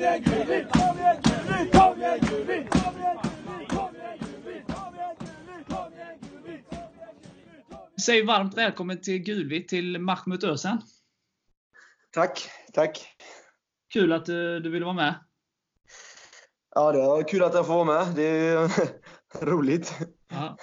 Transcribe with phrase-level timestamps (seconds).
[0.00, 0.22] Säg
[8.24, 10.82] varmt välkommen till Gulvitt, till Mahmut Özcan.
[12.10, 13.06] Tack, tack.
[13.92, 15.14] Kul att du, du ville vara med.
[16.74, 18.16] Ja, det var kul att jag får vara med.
[18.16, 18.70] Det är
[19.46, 19.98] roligt.
[20.28, 20.56] Ja.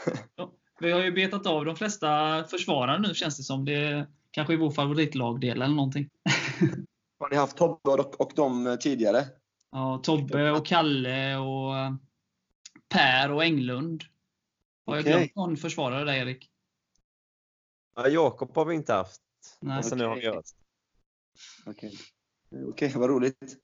[0.80, 3.66] Vi har ju betat av de flesta försvarare nu känns det som.
[3.66, 6.10] Det kanske är vår favoritlagdel eller någonting.
[7.20, 9.26] Har ni haft Tobbe och, och dem tidigare?
[9.72, 11.74] Ja, Tobbe och Kalle och
[12.90, 14.04] Per och Englund.
[14.86, 15.14] Har jag Okej.
[15.14, 16.50] glömt någon försvarare där Erik?
[17.96, 19.22] Ja, Jakob har vi inte haft.
[19.60, 19.78] Nej.
[19.78, 20.42] Och så nu har vi Okej.
[21.66, 21.98] Okej,
[22.70, 23.58] Okej, vad roligt.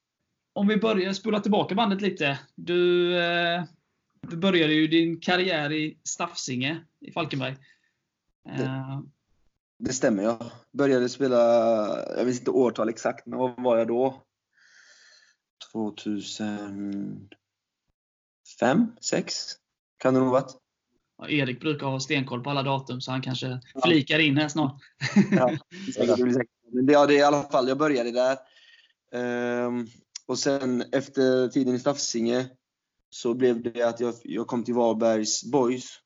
[0.53, 2.39] Om vi börjar spola tillbaka bandet lite.
[2.55, 3.63] Du, eh,
[4.21, 7.55] du började ju din karriär i Staffsinge i Falkenberg.
[8.49, 9.01] Eh,
[9.85, 10.37] Det stämmer, jag
[10.71, 11.37] började spela,
[12.17, 14.23] jag vet inte årtal exakt, men vad var jag då?
[15.71, 17.37] 2005?
[19.01, 19.35] 6?
[19.97, 20.55] Kan det nog varit.
[21.17, 24.81] ja, Erik brukar ha stenkoll på alla datum, så han kanske flikar in här snart.
[25.31, 25.57] Ja,
[26.85, 28.37] det ja, är i alla fall, jag började där.
[29.11, 29.87] Ehm,
[30.25, 32.49] och sen efter tiden i Staffsinge
[33.09, 35.99] så blev det att jag, jag kom till Varbergs Boys.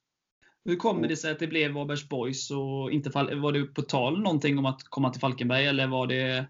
[0.67, 2.51] Hur kommer det sig att det blev Varbergs Boys?
[2.51, 6.47] Och inte var det på tal någonting om att komma till Falkenberg, eller var det,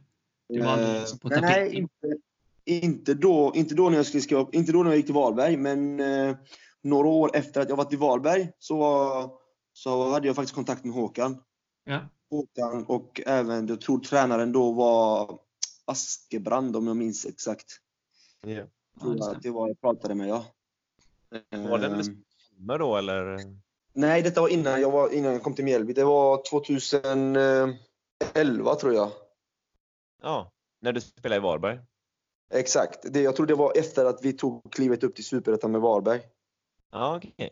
[0.49, 1.49] det var liksom på tapeten?
[1.49, 2.17] nej, inte,
[2.65, 5.15] inte, då, inte, då när jag skulle skriva upp, inte då när jag gick till
[5.15, 6.35] Varberg, men eh,
[6.81, 9.39] några år efter att jag varit i Varberg så,
[9.73, 11.43] så hade jag faktiskt kontakt med Håkan.
[11.83, 11.99] Ja.
[12.29, 15.39] Håkan och även, jag tror tränaren då var
[15.85, 17.65] Askebrand om jag minns exakt.
[18.41, 18.49] Ja.
[18.49, 18.65] Ja,
[19.02, 19.37] Tror just jag det.
[19.37, 20.45] att det var jag pratade med ja.
[21.49, 22.23] Var det med Ehm,
[22.57, 23.37] Malmö då eller?
[23.97, 25.93] Nej, detta var innan jag, var, innan jag kom till Mjällby.
[25.93, 29.09] Det var 2011 tror jag.
[30.21, 31.79] Ja, när du spelade i Varberg.
[32.53, 33.13] Exakt.
[33.13, 36.21] Det, jag tror det var efter att vi tog klivet upp till Superettan med Varberg.
[36.91, 37.49] Ja, okej.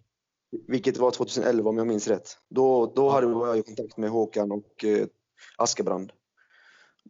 [0.67, 2.37] Vilket var 2011 om jag minns rätt.
[2.49, 5.07] Då, då hade jag i kontakt med Håkan och eh,
[5.57, 6.11] Askebrand.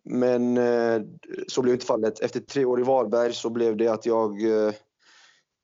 [0.03, 1.01] Men eh,
[1.47, 2.19] så blev inte fallet.
[2.19, 4.73] Efter tre år i Varberg så blev det att jag eh,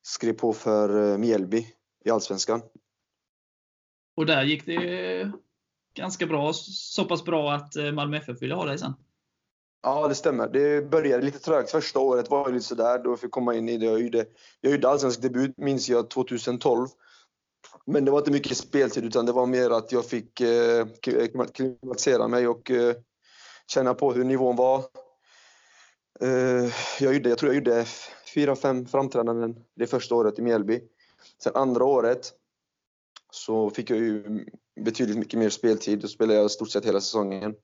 [0.02, 1.66] skrev på för eh, Mjällby
[2.04, 2.62] i Allsvenskan.
[4.22, 5.32] Och där gick det
[5.94, 6.52] ganska bra.
[6.52, 8.92] Så pass bra att eh, Malmö FF ville ha dig sen.
[9.82, 10.48] Ja, det stämmer.
[10.48, 11.70] Det började lite trögt.
[11.70, 12.98] Första året var ju lite sådär.
[13.04, 13.86] Då fick jag komma in i det.
[13.86, 14.26] Jag gjorde,
[14.60, 16.88] jag gjorde allsvensk debut, minns jag, 2012.
[17.86, 20.86] Men det var inte mycket speltid, utan det var mer att jag fick eh,
[21.52, 22.94] klimatisera mig och eh,
[23.66, 24.84] känna på hur nivån var.
[26.20, 27.84] Eh, jag, gjorde, jag tror jag gjorde
[28.34, 30.80] fyra, fem framträdanden det första året i Mjällby.
[31.42, 32.32] Sen andra året
[33.34, 34.44] så fick jag ju
[34.80, 35.98] betydligt mycket mer speltid.
[35.98, 37.54] Då spelade jag stort sett hela säsongen.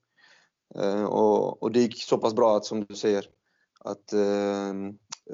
[0.74, 3.24] Eh, och, och det gick så pass bra att, som du säger,
[3.80, 4.74] att eh,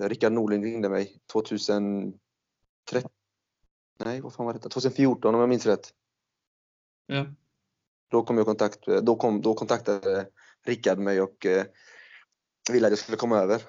[0.09, 2.19] Rickard Norling ringde mig 2013.
[4.05, 4.69] Nej, vad fan var detta?
[4.69, 5.91] 2014 om jag minns rätt.
[7.07, 7.27] Ja.
[8.11, 10.29] Då kom jag kontakt, då, kom, då kontaktade
[10.67, 11.65] Rickard mig och eh,
[12.73, 13.63] ville att jag skulle komma över.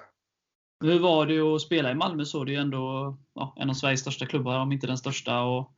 [0.80, 2.24] Hur var det att spela i Malmö?
[2.24, 5.42] Så det är ju ändå ja, en av Sveriges största klubbar, om inte den största.
[5.42, 5.72] Och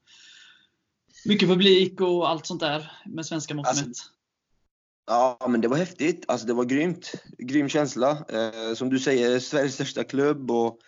[1.24, 3.84] mycket publik och allt sånt där med svenska mått Alltså.
[5.06, 6.24] Ja, men det var häftigt.
[6.28, 7.12] Alltså, det var grymt.
[7.38, 8.24] Grym känsla.
[8.28, 10.50] Eh, som du säger, Sveriges största klubb.
[10.50, 10.78] Och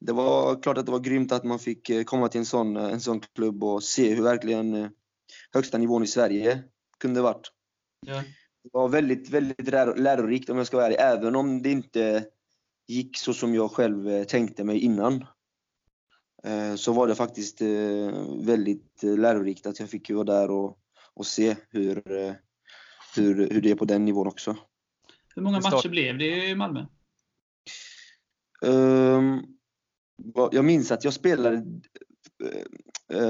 [0.00, 2.76] det var klart att det var grymt att man fick eh, komma till en sån,
[2.76, 4.88] eh, en sån klubb och se hur verkligen eh,
[5.52, 6.62] högsta nivån i Sverige
[6.98, 7.52] kunde varit.
[8.06, 8.22] Ja.
[8.62, 12.24] Det var väldigt, väldigt lär- lärorikt om jag ska vara ärlig, även om det inte
[12.88, 15.24] gick så som jag själv tänkte mig innan.
[16.44, 17.68] Eh, Så var det faktiskt eh,
[18.40, 20.78] väldigt eh, lärorikt att jag fick vara där och,
[21.14, 22.02] och se hur,
[23.16, 24.56] hur, hur det är på den nivån också.
[25.34, 26.86] Hur många matcher blev det i Malmö?
[28.62, 29.40] Ehm,
[30.52, 31.64] Jag minns att jag spelade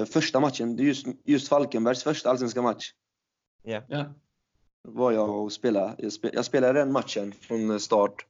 [0.06, 2.92] första matchen, just, just Falkenbergs första allsvenska match.
[3.62, 3.84] Ja.
[3.88, 4.14] Ja.
[4.82, 5.94] var jag och spelade.
[5.98, 8.26] Jag, spel, jag spelade den matchen från start.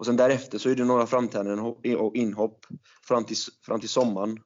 [0.00, 1.58] Och sen därefter så gjorde jag några framträdanden
[1.96, 2.66] och inhopp
[3.02, 4.38] fram till, fram till sommaren.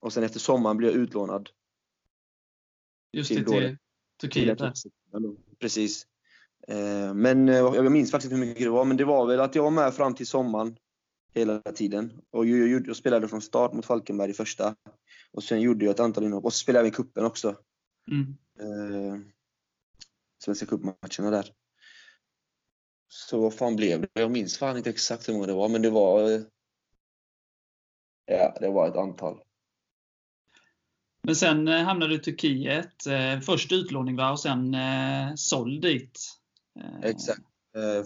[0.00, 1.50] Och sen efter sommaren blev jag utlånad.
[3.12, 3.78] Just Till det, till det.
[4.20, 4.58] Turkiet.
[4.58, 4.72] Där.
[5.58, 6.06] Precis.
[6.68, 9.40] Eh, Men eh, jag minns faktiskt inte hur mycket det var, men det var väl
[9.40, 10.76] att jag var med fram till sommaren
[11.34, 12.12] hela tiden.
[12.30, 14.76] Och jag, jag, spelade från start mot Falkenberg i första.
[15.32, 16.44] Och sen gjorde jag ett antal inhopp.
[16.44, 17.56] Och så spelade jag även cupen också.
[18.10, 18.36] Mm.
[18.58, 19.20] eh,
[20.44, 21.52] Svenska cupmatcherna där.
[23.16, 24.08] Så vad fan blev det?
[24.12, 26.32] Jag minns fan inte exakt hur många det var, men det var...
[26.32, 26.40] eh,
[28.26, 29.42] Ja, det var ett antal.
[31.22, 33.06] Men sen eh, hamnade du i Turkiet.
[33.06, 34.30] Eh, först utlåning va?
[34.30, 34.76] och sen
[35.36, 36.20] såld dit.
[37.02, 37.40] Exakt.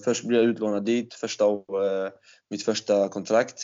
[0.04, 2.12] Först blev jag utlånad dit första, eh,
[2.50, 3.58] mitt första kontrakt.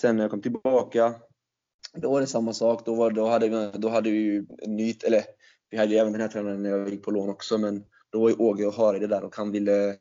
[0.00, 1.14] Sen när jag kom tillbaka,
[1.94, 2.86] då var det samma sak.
[2.86, 5.24] Då, var, då, hade, vi, då hade vi ju en ny, eller
[5.70, 8.20] vi hade ju även den här tränaren när jag gick på lån också, men då
[8.20, 9.96] var ju Åge och Harry där och han ville,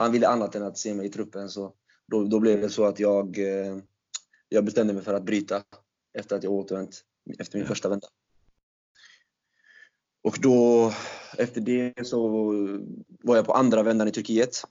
[0.00, 1.48] han ville annat än att se mig i truppen.
[1.48, 1.72] Så
[2.06, 3.76] då, då blev det så att jag, eh,
[4.48, 5.62] jag bestämde mig för att bryta
[6.18, 7.04] efter att jag återvänt
[7.38, 8.08] efter min första vända.
[10.22, 10.92] Och då,
[11.38, 12.28] efter det så
[13.22, 14.62] var jag på andra vändan i Turkiet.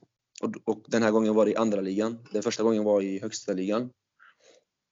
[0.42, 2.28] Och, och den här gången var det i andra ligan.
[2.32, 3.82] Den första gången var i högsta ligan.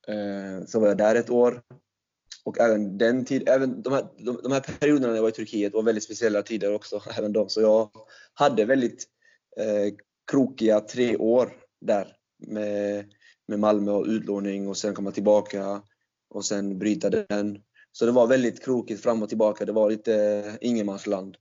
[0.07, 1.61] Eh, så var jag där ett år.
[2.43, 5.31] Och även den tid, även de här, de, de här perioderna när jag var i
[5.31, 7.01] Turkiet var väldigt speciella tider också.
[7.17, 7.49] Även de.
[7.49, 7.89] Så jag
[8.33, 9.05] hade väldigt
[9.59, 9.93] eh,
[10.31, 13.05] krokiga tre år där med,
[13.47, 15.81] med Malmö och utlåning och sen komma tillbaka
[16.29, 17.63] och sen bryta den.
[17.91, 19.65] Så det var väldigt krokigt fram och tillbaka.
[19.65, 21.37] Det var lite ingenmansland.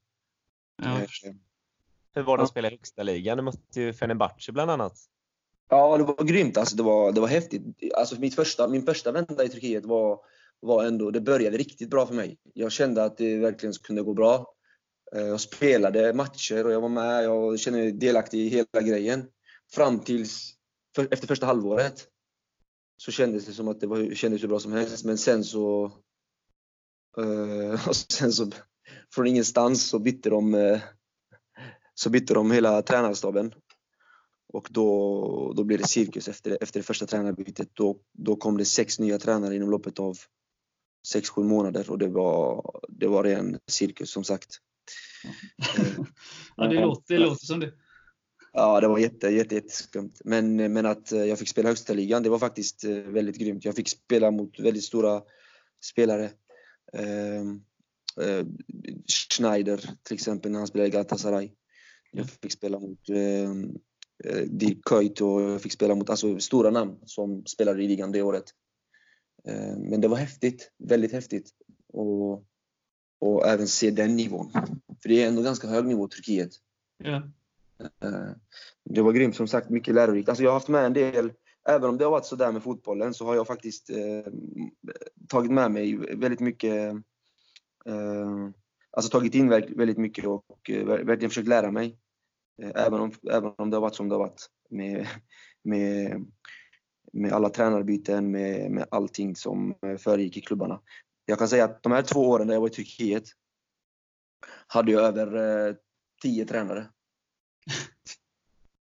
[0.82, 1.00] Ja.
[1.00, 1.34] Eh,
[2.14, 3.36] Hur var det att spela i högsta ligan?
[3.36, 4.98] Det måste ju Fenerbahce bland annat.
[5.68, 6.56] Ja, det var grymt.
[6.56, 7.62] Alltså, det, var, det var häftigt.
[7.94, 10.20] Alltså, mitt första, min första vända i Turkiet var,
[10.60, 12.38] var ändå, det började riktigt bra för mig.
[12.54, 14.55] Jag kände att det verkligen kunde gå bra.
[15.14, 17.24] Eh, jag spelade matcher och jag var med.
[17.24, 19.26] Jag kände mig delaktig i hela grejen.
[19.72, 20.54] Fram tills
[20.94, 22.08] för, efter första halvåret
[22.96, 25.04] så kändes det som att det var, kändes hur bra som helst.
[25.04, 25.84] Men sen så...
[27.18, 28.50] eh, och sen så
[29.14, 30.80] från ingenstans så bytte de, eh,
[31.94, 33.54] så bytte de hela tränarstaben.
[34.52, 37.68] Och då, då blev det cirkus efter, efter det första tränarbytet.
[37.72, 40.18] Då, då kom det sex nya tränare inom loppet av
[41.06, 44.60] sex sju månader och det var, det var ren cirkus som sagt.
[46.56, 47.73] Ja, det, låter, det låter som det.
[48.52, 50.12] Ja, det var jätte, jätte, jätteskumt.
[50.25, 53.64] Men, men att eh, jag fick spela högsta ligan, det var faktiskt eh, väldigt grymt.
[53.64, 55.23] Jag fick spela mot väldigt stora
[55.84, 56.31] spelare.
[56.93, 57.40] Eh,
[58.26, 58.46] eh,
[59.32, 61.50] Schneider till exempel när han spelade i Galatasaray.
[62.12, 63.50] Jag fick spela mot eh,
[64.25, 68.12] eh, Dirk Kuyt och jag fick spela mot alltså, stora namn som spelade i ligan
[68.12, 68.44] det året.
[69.49, 71.50] Eh, men det var häftigt, väldigt häftigt.
[71.93, 72.44] Och,
[73.20, 74.50] och även se den nivån.
[75.02, 76.50] För det är ändå ganska hög nivå i Turkiet.
[77.04, 77.22] Ja.
[78.02, 78.30] Eh,
[78.84, 80.28] Det var grymt, som sagt, mycket lärorikt.
[80.28, 81.32] Alltså jag har haft med en del,
[81.68, 84.32] även om det har varit sådär med fotbollen, så har jag faktiskt eh,
[85.28, 86.92] tagit med mig väldigt mycket,
[87.86, 88.50] eh,
[88.90, 91.98] alltså tagit in väldigt mycket och eh, ver- verkligen försökt lära mig.
[92.62, 95.06] Eh, även, om, även om det har varit som det har varit med,
[95.64, 96.26] med,
[97.12, 100.80] med alla tränarbyten, med, med allting som eh, föregick i klubbarna.
[101.26, 103.25] Jag kan säga att de här två åren när jag var i Turkiet
[104.67, 105.75] hade jag över eh,
[106.23, 106.90] tio tränare.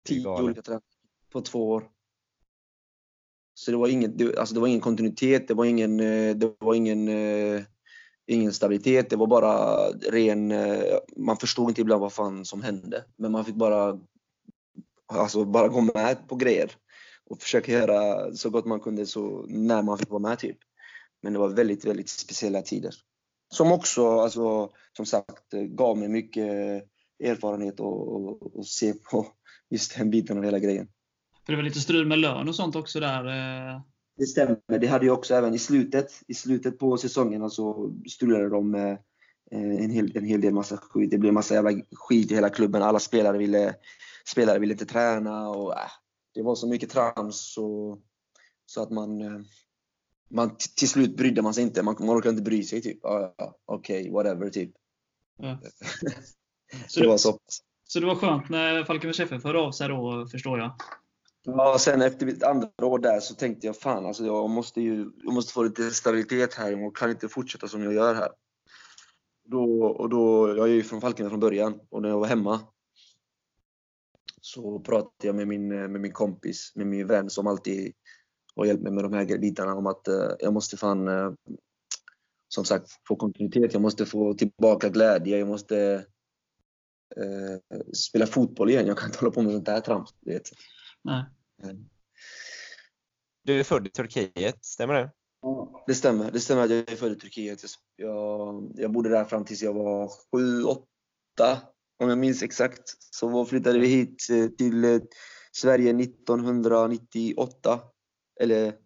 [0.07, 0.83] Tio olika tränare
[1.31, 1.91] på två år.
[3.53, 6.55] Så det var, inget, det, alltså det var ingen kontinuitet, det var ingen, eh, det
[6.59, 7.61] var ingen, eh,
[8.25, 9.09] ingen stabilitet.
[9.09, 10.51] Det var bara ren...
[10.51, 13.05] eh, Man förstod inte ibland vad fan som hände.
[13.15, 13.99] Men man fick bara,
[15.05, 16.71] alltså bara gå med på grejer.
[17.25, 20.57] Och försöka göra så gott man kunde så när man fick vara med typ.
[21.21, 22.93] Men det var väldigt, väldigt speciella tider.
[23.53, 26.45] Som också, alltså, som sagt, gav mig mycket
[27.23, 29.27] erfarenhet och, och, och se på
[29.69, 30.87] just den biten av hela grejen.
[31.45, 33.25] För det var lite strul med lön och sånt också där.
[33.25, 33.81] eh.
[34.17, 34.79] Det stämmer.
[34.79, 36.11] Det hade jag också även i slutet.
[36.27, 38.91] I slutet på säsongen så strulade de med
[39.51, 41.11] eh, en hel, en hel del massa skit.
[41.11, 42.81] Det blev massa jävla skit i hela klubben.
[42.81, 43.75] Alla spelare ville,
[44.31, 45.91] spelare ville inte träna och äh,
[46.33, 47.97] det var så mycket trams så,
[48.65, 49.41] så att man, eh,
[50.31, 51.83] man till slut brydde man sig inte.
[51.83, 52.99] Man, man orkade inte bry sig typ.
[53.03, 54.71] Ja, ja, Okej, whatever typ.
[55.37, 55.59] Ja.
[56.87, 57.37] Så, Det var så.
[57.87, 60.75] så det var skönt när Falkenbergs FF hörde av sig då, förstår jag.
[61.43, 65.11] Ja, sen efter mitt andra år där så tänkte jag fan alltså jag måste ju
[65.23, 66.71] jag måste få lite stabilitet här.
[66.71, 68.29] Jag kan inte fortsätta som jag gör här.
[69.43, 72.59] Då, och då, jag är ju från Falkenberg från början och när jag var hemma
[74.41, 77.93] så pratade jag med min, med min kompis, med min vän som alltid
[78.55, 81.31] har hjälpt mig med de här bitarna om att eh, jag måste fan eh,
[82.47, 86.05] som sagt få kontinuitet, jag måste få tillbaka glädje, jag måste
[87.15, 88.87] eh, spela fotboll igen.
[88.87, 90.15] Jag kan inte hålla på med sånt där trams.
[90.21, 90.41] du.
[93.43, 95.11] Du är född i Turkiet, stämmer det?
[95.87, 96.31] Det stämmer.
[96.31, 97.63] Det stämmer att jag är född i Turkiet.
[97.95, 101.61] Jag, jag bodde där fram tills jag var sju, åtta
[101.99, 102.81] om jag minns exakt.
[103.13, 104.99] Så flyttade vi hit eh, till eh,
[105.51, 107.79] Sverige 1998.
[108.41, 108.77] Eller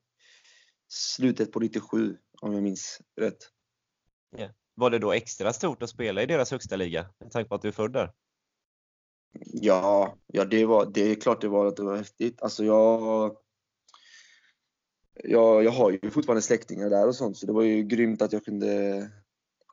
[0.88, 3.38] slutet på 97 om jag minns rätt.
[4.76, 7.10] Var det då extra stort att spela i deras högsta liga?
[7.20, 8.12] Med tanke på att du är född där.
[9.46, 12.42] Ja, ja det, var, det är klart det var att det var häftigt.
[12.42, 13.38] Alltså jag,
[15.24, 18.34] jag, jag har ju fortfarande släktingar där och sånt så det var ju grymt att
[18.34, 19.12] jag kunde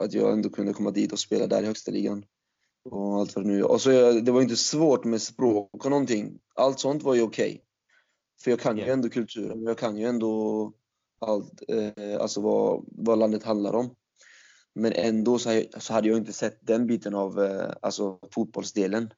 [0.00, 2.24] att jag ändå kunde komma dit och spela där i högsta ligan.
[2.90, 3.62] Och allt vad det nu.
[3.62, 6.38] Och så, det var inte svårt med språk och någonting.
[6.54, 7.64] Allt sånt var ju okej.
[8.44, 8.92] För jag kan ju Ja.
[8.92, 10.72] ändå kulturen, jag kan ju ändå
[11.18, 13.94] allt, eh, alltså vad, vad landet handlar om.
[14.74, 15.50] Men ändå så,
[15.90, 19.12] hade jag inte sett den biten av eh, alltså fotbollsdelen.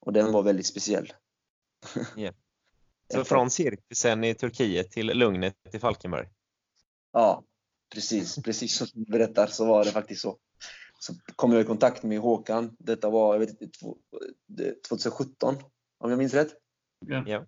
[0.00, 1.12] Och den var väldigt speciell.
[3.12, 6.28] Så från cirkusen i Turkiet till lugnet i Falkenberg.
[7.12, 7.44] Ja,
[7.94, 8.36] precis.
[8.42, 10.38] Precis som du berättar så var det faktiskt så.
[11.00, 12.76] Så kom jag i kontakt med Håkan.
[12.78, 13.98] Detta var jag vet inte, två-
[14.46, 15.56] det- 2017,
[15.98, 16.54] om jag minns rätt.
[17.26, 17.46] Ja.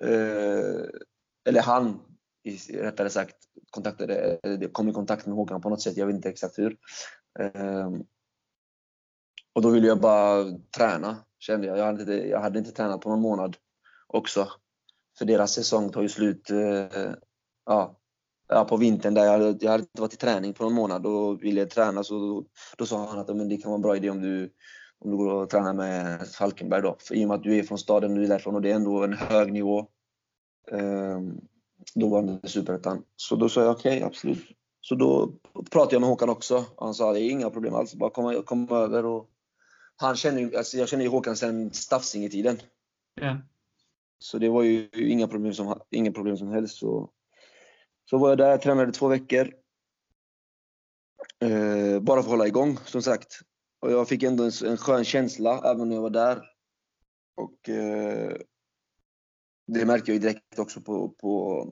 [0.00, 0.84] Eh,
[1.48, 2.00] eller han,
[2.72, 3.36] rättare sagt,
[3.70, 5.96] kontaktade, eh, kom i kontakt med Håkan på något sätt.
[5.96, 6.76] Jag vet inte exakt hur.
[7.38, 7.90] Eh,
[9.52, 10.44] och då ville jag bara
[10.76, 11.78] träna, kände jag.
[11.78, 13.56] Jag hade, inte, jag hade inte tränat på någon månad
[14.06, 14.48] också.
[15.18, 17.12] För deras säsong tar ju slut eh,
[17.66, 17.98] ja,
[18.48, 19.14] ja, på vintern.
[19.14, 22.04] Där jag, hade, jag hade inte varit i träning på någon månad och ville träna.
[22.04, 22.44] Så då,
[22.78, 24.52] då sa han att men det kan vara en bra idé om du,
[25.00, 26.82] om du går och tränar med Falkenberg.
[26.82, 26.96] Då.
[27.00, 28.74] För I och med att du är från staden, du är därifrån och det är
[28.74, 29.86] ändå en hög nivå.
[31.94, 33.02] Då var det superettan.
[33.16, 34.44] Så då sa jag okej, absolut.
[34.80, 35.32] Så då
[35.70, 36.64] pratade jag med Håkan också.
[36.76, 39.04] Han sa det är inga problem alls, bara komma, komma över.
[39.04, 39.30] Och
[39.96, 42.58] han känner, alltså jag känner ju Håkan sedan Stafsingetiden.
[43.20, 43.38] Ja.
[44.18, 46.76] Så det var ju inga problem som, inga problem som helst.
[46.76, 47.10] Så,
[48.10, 49.52] så var jag där, tränade två veckor.
[51.40, 53.40] Eh, bara för att hålla igång, som sagt.
[53.80, 56.42] Och jag fick ändå en, en skön känsla, även när jag var där.
[57.36, 58.36] Och eh,
[59.66, 61.64] det märkte jag ju direkt också på, på,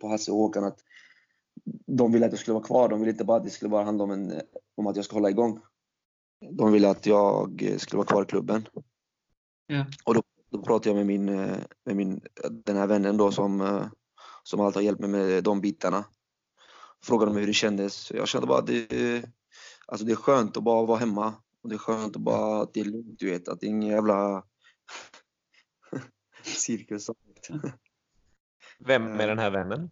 [0.00, 0.78] på Hasse och Håkan att
[1.86, 2.88] de ville att jag skulle vara kvar.
[2.88, 4.40] De ville inte bara att det skulle bara handla om, en,
[4.76, 5.60] om att jag ska hålla igång.
[6.50, 8.68] De ville att jag skulle vara kvar i klubben.
[9.66, 9.86] Ja.
[10.04, 12.20] Och då, då pratade jag med min, eh, med min,
[12.50, 13.86] den här vännen då som, eh,
[14.42, 16.04] som alltid har hjälpt mig med de bitarna.
[17.04, 18.10] Frågade mig hur det kändes.
[18.10, 19.24] Jag kände bara att det,
[19.86, 21.34] alltså det är skönt att bara vara hemma.
[21.66, 23.48] Och det är skönt att bara att det är lugnt, du vet.
[23.48, 24.44] Att det är ingen jävla
[26.42, 27.10] cirkus.
[28.78, 29.90] Vem är den här vännen?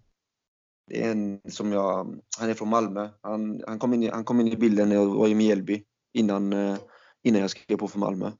[0.87, 3.11] Det är en som jag, han är från Malmö.
[3.21, 6.53] Han, han, kom, in han kom in i bilden när jag var i Mjällby innan,
[6.53, 6.79] eh,
[7.23, 8.33] innan jag skrev på för Malmö.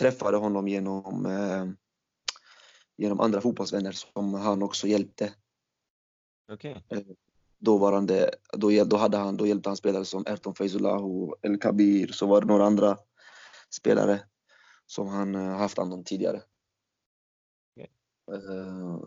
[0.00, 1.66] Träffade honom genom, eh,
[2.96, 5.34] genom andra fotbollsvänner som han också hjälpte.
[6.52, 6.84] Okej.
[7.60, 12.26] Dåvarande, då, då, hade han, då hjälpte han spelare som Erton Feyzullahu, El Kabir, så
[12.26, 12.98] var det några andra
[13.70, 14.20] spelare
[14.86, 16.42] som han eh, haft hand om tidigare.
[17.76, 17.90] Okej.
[18.32, 18.98] Eh,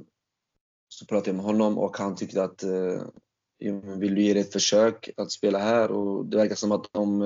[0.88, 3.02] Så pratade jag med honom och han tyckte att eh,
[3.60, 5.92] "Jo, men vill du ge det ett försök att spela här?
[5.92, 7.20] Och det verkar som att de,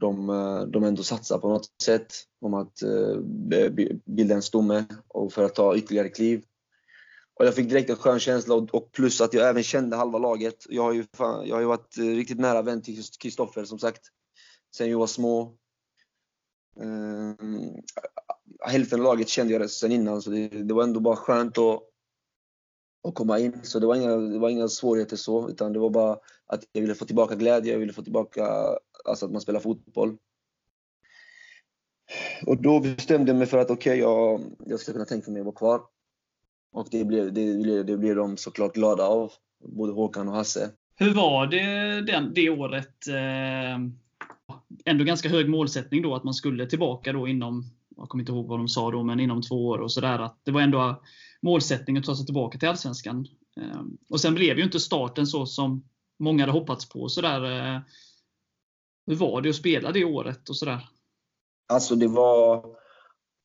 [0.00, 0.26] de,
[0.72, 2.78] de ändå satsar på något sätt om att
[4.04, 6.44] bilda en stomme och för att ta ytterligare kliv.
[7.34, 10.18] Och jag fick direkt en skön känsla och, och plus att jag även kände halva
[10.18, 10.66] laget.
[10.68, 13.78] Jag har ju, fan, jag har ju varit eh, riktigt nära vän till Kristoffer som
[13.78, 14.00] sagt.
[14.76, 15.56] Sen jag var små.
[16.76, 17.82] Um,
[18.66, 21.82] hälften av laget kände jag sen innan så det, det var ändå bara skönt att,
[23.08, 23.60] att komma in.
[23.62, 26.80] Så det var, inga, det var inga svårigheter så utan det var bara att jag
[26.80, 28.46] ville få tillbaka glädje, jag ville få tillbaka
[29.04, 30.16] alltså att man spelar fotboll.
[32.46, 35.46] Och då bestämde jag mig för att okej, jag, jag ska kunna tänka mig att
[35.46, 35.93] vara kvar.
[36.74, 39.32] Och det blev, det, blev- det blev de såklart glada av,
[39.64, 40.70] både Håkan och Hasse.
[40.96, 43.08] Hur var det den, det året?
[43.08, 43.78] Eh,
[44.84, 47.64] ändå ganska hög målsättning då att man skulle tillbaka då inom,
[47.96, 50.18] jag kommer inte ihåg vad de sa då, men inom två år och sådär.
[50.18, 51.02] Att det var ändå
[51.42, 53.26] målsättning att ta sig tillbaka till Allsvenskan.
[53.60, 55.84] Eh, och sen blev ju inte starten så som
[56.18, 57.08] många hade hoppats på.
[57.08, 57.80] Sådär, eh,
[59.06, 60.88] hur var det att spela det året och sådär?
[61.68, 62.83] Alltså det var...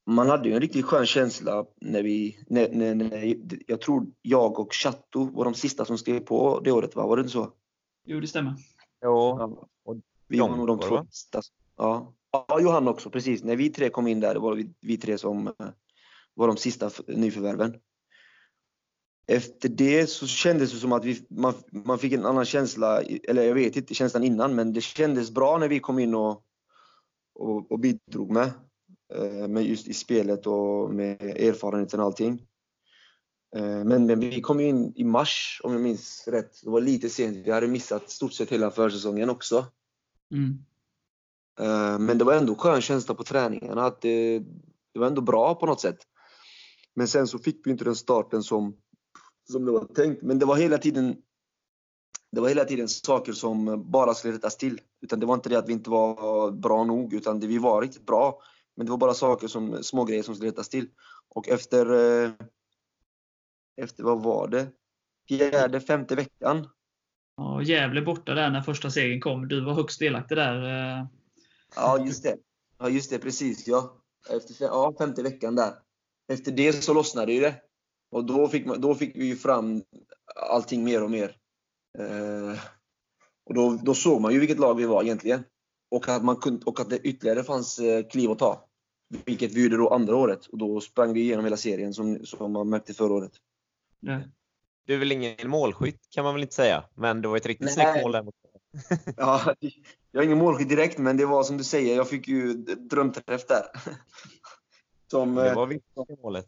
[0.09, 2.39] Man hade ju en riktigt skön känsla när vi...
[2.47, 3.35] När, när, när,
[3.67, 7.07] jag tror jag och Chatto var de sista som skrev på det året, va?
[7.07, 7.53] Var det inte så?
[8.05, 8.55] Jo, det stämmer.
[8.99, 9.49] Ja.
[9.83, 9.97] och
[10.27, 11.41] Vi var nog de två sista.
[11.77, 12.13] Ja.
[12.31, 13.43] ja, Johan också, precis.
[13.43, 15.53] När vi tre kom in där, det var vi, vi tre som eh,
[16.33, 17.75] var de sista nyförvärven.
[19.27, 23.43] Efter det så kändes det som att vi, man, man fick en annan känsla, eller
[23.43, 26.43] jag vet inte känslan innan, men det kändes bra när vi kom in och,
[27.35, 28.51] och, och bidrog med.
[29.15, 32.45] Eh, Med just i spelet och med erfarenheten och allting.
[33.55, 36.63] Eh, Men, men vi kom ju in i mars, om jag minns rätt.
[36.63, 37.37] Det var lite sent.
[37.37, 39.65] Vi hade missat stort sett hela försäsongen också.
[40.33, 40.65] Mm.
[41.59, 43.85] Eh, Men det var ändå skön känsla på träningarna.
[43.85, 44.39] Att det,
[44.93, 45.97] det var ändå bra på något sätt.
[46.95, 48.77] Men sen så fick vi inte den starten som,
[49.51, 50.21] som det var tänkt.
[50.21, 51.15] Men det var hela tiden
[52.31, 54.81] det var hela tiden saker som bara skulle rättas till.
[55.01, 57.81] Utan det var inte det att vi inte var bra nog, utan det, vi var
[57.81, 58.41] riktigt bra.
[58.79, 60.89] Men det var bara saker som, små grejer som skulle rättas till.
[61.29, 61.86] Och efter,
[62.25, 62.31] eh,
[63.81, 64.67] efter vad var det?
[65.27, 66.67] Fjärde, femte veckan
[67.38, 69.48] Ja, Gävle borta där när första segern kom.
[69.48, 70.63] Du var högst delaktig där.
[70.63, 71.05] eh.
[71.75, 72.38] Ja, just det.
[72.77, 73.19] Ja, just det.
[73.19, 73.67] Precis.
[73.67, 74.01] Ja.
[74.29, 75.74] Efter ja, femte veckan där.
[76.31, 77.55] efter det så lossnade ju det.
[78.12, 79.83] Och då fick, man, då fick vi ju fram
[80.36, 81.36] allting mer och mer.
[82.00, 82.59] Eh,
[83.45, 85.43] och då, då såg man ju vilket lag vi var egentligen.
[85.91, 88.68] Och att, man kunde, och att det ytterligare fanns eh, kliv att ta.
[89.25, 90.45] Vilket vi gjorde då andra året.
[90.45, 93.31] Och då sprang vi igenom hela serien som, som man märkte förra året.
[93.99, 94.19] Ja.
[94.85, 97.65] Du är väl ingen målskytt kan man väl inte säga, men det var ett riktigt
[97.65, 97.73] Nej.
[97.73, 98.23] snyggt mål där.
[98.23, 98.35] mot-
[99.17, 99.55] Ja,
[100.11, 103.47] jag är ingen målskytt direkt, men det var som du säger, jag fick ju drömträff
[103.47, 103.65] där.
[105.11, 106.45] Som, Det eh, var viktigt i målet.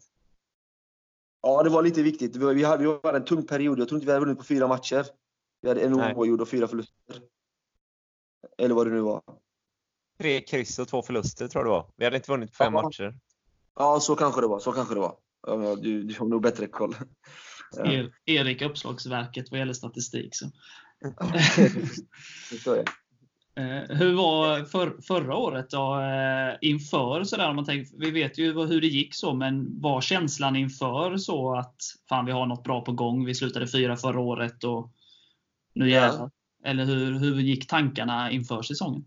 [1.42, 2.36] Ja, det var lite viktigt.
[2.36, 3.78] Vi vi hade, vi hade en tung period.
[3.78, 5.06] Jag tror inte vi hade vunnit på fyra matcher.
[5.60, 7.22] Vi hade en oavgjord och fyra förluster.
[8.58, 9.22] Eller vad det nu var.
[10.22, 11.86] Tre kryss och två förluster tror jag det var.
[11.96, 12.82] Vi hade inte vunnit fem Ja.
[12.82, 13.14] matcher.
[13.78, 14.58] Ja, så kanske det var.
[14.58, 15.14] Så kanske det var.
[15.46, 16.94] Ja, du, du har nog bättre koll.
[17.76, 17.92] Ja.
[17.92, 20.34] Er, Erik uppslagsverket vad gäller statistik.
[20.34, 20.46] Så.
[23.54, 26.00] Eh, hur var för, förra året då?
[26.00, 30.00] Eh, inför sådär, om man tänker, vi vet ju hur det gick så, men var
[30.00, 31.76] känslan inför så att
[32.08, 34.92] fan vi har något bra på gång, vi slutade fyra förra året och
[35.74, 36.00] nu Ja.
[36.00, 36.30] jävlar.
[36.64, 39.04] Eller hur, hur gick tankarna inför säsongen?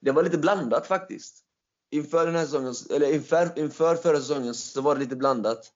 [0.00, 1.44] Det var lite blandat faktiskt.
[1.90, 5.72] Inför den här säsongen, eller inför, inför förra säsongen så var det lite blandat.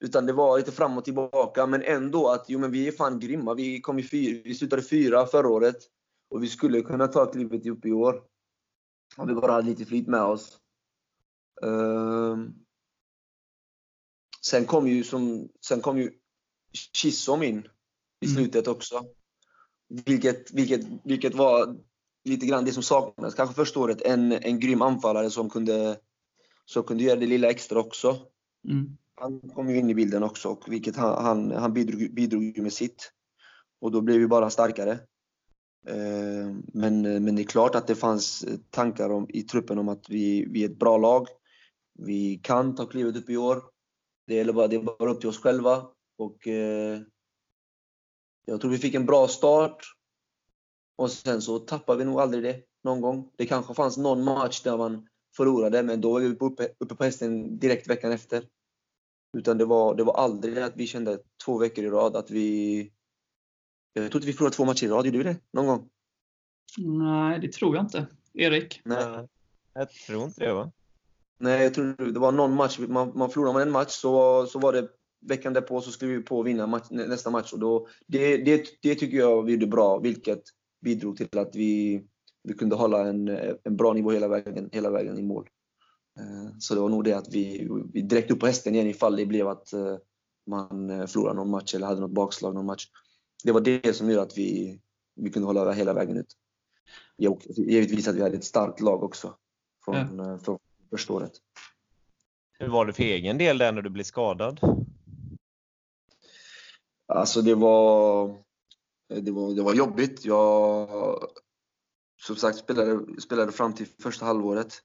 [0.00, 3.20] Utan det var lite fram och tillbaka, men ändå att jo men vi är fan
[3.20, 3.54] grymma.
[3.54, 5.76] Vi, kom i fyra, vi slutade fyra förra året
[6.30, 8.22] och vi skulle kunna ta klivet upp i år.
[9.16, 10.58] Om vi bara hade lite flyt med oss.
[11.62, 12.54] Ehm.
[14.40, 16.12] sen kom ju som, sen kom ju
[16.92, 17.68] Chisholm in
[18.20, 18.36] i Mm.
[18.36, 19.04] slutet också.
[19.88, 21.76] Vilket, vilket, vilket var
[22.28, 24.02] lite grann det som saknades kanske första året.
[24.02, 25.96] En, en grym anfallare som kunde,
[26.64, 28.16] som kunde göra det lilla extra också.
[28.68, 28.96] Mm.
[29.14, 32.62] Han kom ju in i bilden också, och vilket han, han, han bidrog, bidrog ju
[32.62, 33.12] med sitt.
[33.80, 34.92] Och då blev vi bara starkare.
[35.86, 40.10] Eh, Men, men det är klart att det fanns tankar om, i truppen om att
[40.10, 41.28] vi, vi är ett bra lag.
[41.98, 43.62] Vi kan ta klivet upp i år.
[44.26, 45.86] Det, gäller bara, det är bara upp till oss själva.
[46.18, 47.00] Och, eh,
[48.46, 49.76] jag tror vi fick en bra start.
[50.98, 53.30] Och sen så tappade vi nog aldrig det någon gång.
[53.36, 57.04] Det kanske fanns någon match där man förlorade, men då var vi uppe, uppe på
[57.04, 58.44] hästen direkt veckan efter.
[59.36, 62.92] Utan det var, det var aldrig att vi kände två veckor i rad att vi...
[63.92, 65.36] Jag tror inte vi förlorade två matcher i rad, gjorde vi det?
[65.52, 65.88] Någon gång?
[66.78, 68.06] Nej, det tror jag inte.
[68.34, 68.80] Erik?
[68.84, 69.28] Nej.
[69.74, 70.72] Jag tror inte det va?
[71.38, 72.78] Nej, jag tror det var någon match.
[72.78, 74.88] Man, man förlorade man en match så, så var det
[75.20, 77.52] veckan därpå så skulle vi på att vinna match, nä- nästa match.
[77.52, 80.42] Och då, det, det, det tycker jag vi gjorde bra, vilket
[80.80, 82.04] bidrog till att vi,
[82.42, 83.28] vi kunde hålla en,
[83.64, 85.48] en bra nivå hela vägen, hela vägen i mål.
[86.18, 89.16] Eh, Så det var nog det att vi, vi direkt upp på hästen igen ifall
[89.16, 89.96] det blev att eh,
[90.46, 92.86] man eh, förlorade någon match eller hade något bakslag någon match.
[93.44, 94.80] Det var det som gjorde att vi,
[95.16, 96.36] vi kunde hålla hela vägen ut.
[97.56, 99.34] Givetvis att vi hade ett starkt lag också
[99.84, 100.58] från, eh, från
[100.90, 101.32] första året.
[102.58, 104.60] Hur var det för egen del där när du blev skadad?
[107.06, 108.28] Alltså det var,
[109.08, 110.24] det var, det var jobbigt.
[110.24, 110.88] Jag
[112.20, 114.82] som sagt spelade, spelade fram till första halvåret.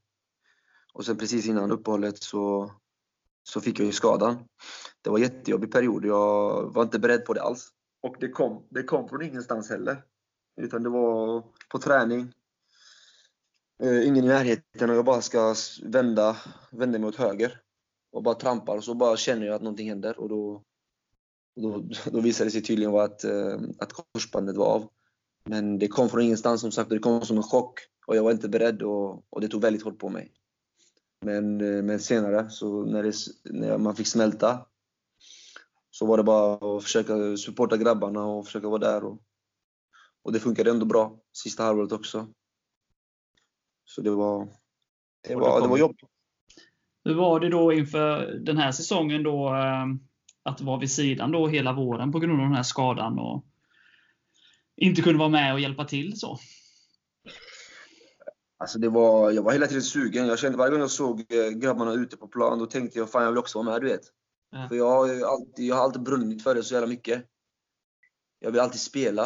[0.94, 2.72] Och sen precis innan uppehållet så,
[3.44, 4.48] så fick jag ju skadan.
[5.02, 6.06] Det var en jättejobbig period.
[6.06, 7.70] Jag var inte beredd på det alls.
[8.02, 10.04] Och det kom, det kom från ingenstans heller.
[10.62, 12.34] Utan det var på träning.
[13.84, 16.38] Eh, ingen i närheten och jag bara ska vända,
[16.72, 17.62] vända mig åt höger.
[18.12, 20.20] Och bara trampar och så bara känner jag att någonting händer.
[20.20, 20.64] Och då,
[21.56, 24.90] då, då visade det sig tydligen vara att, eh, att korsbandet var av.
[25.46, 27.80] Men det kom från ingenstans som sagt det kom som en chock.
[28.06, 30.32] Och jag var inte beredd och, och det tog väldigt hårt på mig.
[31.26, 33.14] Men, eh, men senare, så när, det,
[33.44, 34.66] när man fick smälta,
[35.92, 39.04] så var det bara att försöka supporta grabbarna och försöka vara där.
[39.04, 39.22] Och,
[40.24, 42.28] och det funkade ändå bra sista halvåret också.
[43.86, 44.48] Så det var,
[45.28, 46.10] det var, det var jobbigt.
[47.06, 49.86] Hur var det då inför den här säsongen då eh,
[50.44, 53.46] att vara vid sidan då hela våren på grund av den här skadan och
[54.76, 56.40] inte kunde vara med och hjälpa till så?
[58.58, 60.28] Alltså det var, jag var hela tiden sugen.
[60.28, 63.24] Jag kände varje gång jag såg eh, grabbarna ute på plan, då tänkte jag fan
[63.24, 64.02] jag vill också vara med, du vet.
[64.52, 64.70] Ja.
[64.70, 67.26] För jag har, alltid, jag har alltid brunnit för det så jävla mycket.
[68.40, 69.24] Jag vill alltid spela.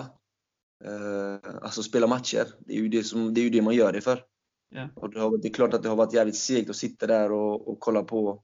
[0.85, 2.47] Eh, alltså spela matcher.
[2.59, 4.23] Det är ju det, som, det, är ju det man gör det för.
[4.69, 4.89] Ja.
[4.95, 7.31] Och det, har, det är klart att det har varit jävligt segt att sitta där
[7.31, 8.43] och, och kolla på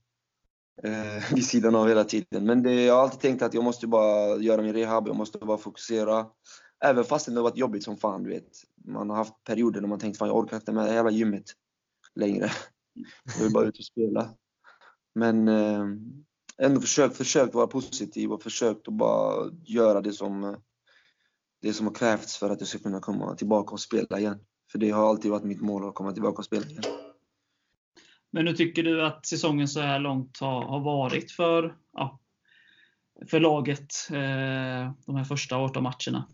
[0.84, 2.46] eh, vid sidan av hela tiden.
[2.46, 5.38] Men det, jag har alltid tänkt att jag måste bara göra min rehab, jag måste
[5.38, 6.26] bara fokusera.
[6.84, 8.50] Även fast det har varit jobbigt som fan, du vet.
[8.86, 11.12] Man har haft perioder när man tänkt fan jag orkar inte med det här jävla
[11.12, 11.46] gymmet
[12.16, 12.52] längre.
[13.36, 14.30] Jag vill bara ut och spela.
[15.16, 15.86] Men eh,
[16.58, 20.58] ändå försökt, försökt vara positiv och försökt att bara göra det som,
[21.62, 24.40] det som har krävts för att jag ska kunna komma tillbaka och spela igen.
[24.72, 26.84] För det har alltid varit mitt mål att komma tillbaka och spela igen.
[28.34, 32.20] Men hur tycker du att säsongen så här långt har, har varit för, ja,
[33.28, 36.28] för laget eh, de här första 18 matcherna?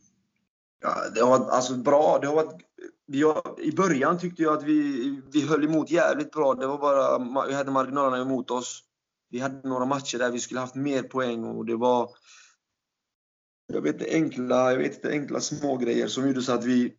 [0.82, 2.18] Ja, det har varit alltså, bra.
[2.22, 2.62] Det har varit,
[3.08, 6.54] vi har, I början tyckte jag att vi, vi höll emot jävligt bra.
[6.54, 8.84] Det var bara, vi hade marginalerna emot oss.
[9.30, 12.10] Vi hade några matcher där vi skulle haft mer poäng och det var
[13.74, 16.94] jag vet enkla, jag vet enkla små grejer som gjorde så att vi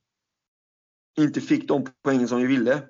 [1.18, 2.82] inte fick de poängen som vi ville.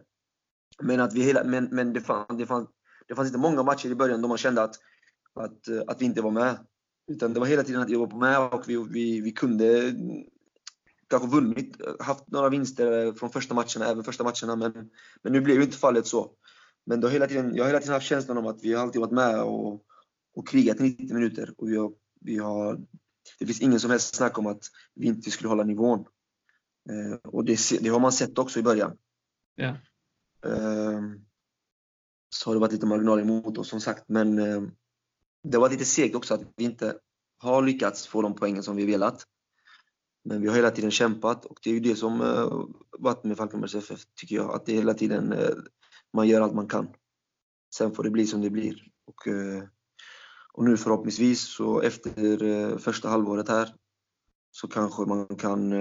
[0.82, 2.66] Men, att vi hela, men, men det, fann, det, fann,
[3.08, 4.74] det fanns inte många matcher i början då man kände att,
[5.34, 6.58] att, eh, att vi inte var med.
[7.10, 9.92] Utan det var hela tiden att vi var med och vi, vi, vi kunde eh,
[11.08, 14.90] kanske vunnit, eh, haft några vinster från första matcherna, även första matcherna, men,
[15.22, 16.32] men nu blev ju inte fallet så.
[16.86, 19.00] Men då hela tiden, jag har hela tiden haft känslan om att vi har alltid
[19.00, 19.82] varit med och,
[20.34, 21.54] och krigat i 90 minuter.
[21.56, 22.80] Och vi har, vi har,
[23.38, 24.62] det finns ingen som helst snack om att
[24.94, 26.04] vi inte skulle hålla nivån.
[26.90, 28.96] Eh, och det, det, har man sett också i början.
[29.54, 29.76] Ja.
[30.46, 31.20] Ehm,
[32.34, 34.70] så har det varit lite marginaler emot oss som sagt, men ehm,
[35.42, 36.96] det har varit lite segt också att vi inte
[37.38, 39.26] har lyckats få de poängen som vi velat.
[40.24, 42.64] Men vi har hela tiden kämpat och det är ju det som eh,
[42.98, 44.54] varit med Falkenbergs FF, tycker jag.
[44.54, 45.54] Att det hela tiden, eh,
[46.12, 46.88] man gör allt man kan.
[47.74, 48.82] Sen får det bli som det blir.
[49.06, 49.62] Och, eh,
[50.52, 53.74] och nu förhoppningsvis, så efter första halvåret här,
[54.50, 55.74] så kanske man kan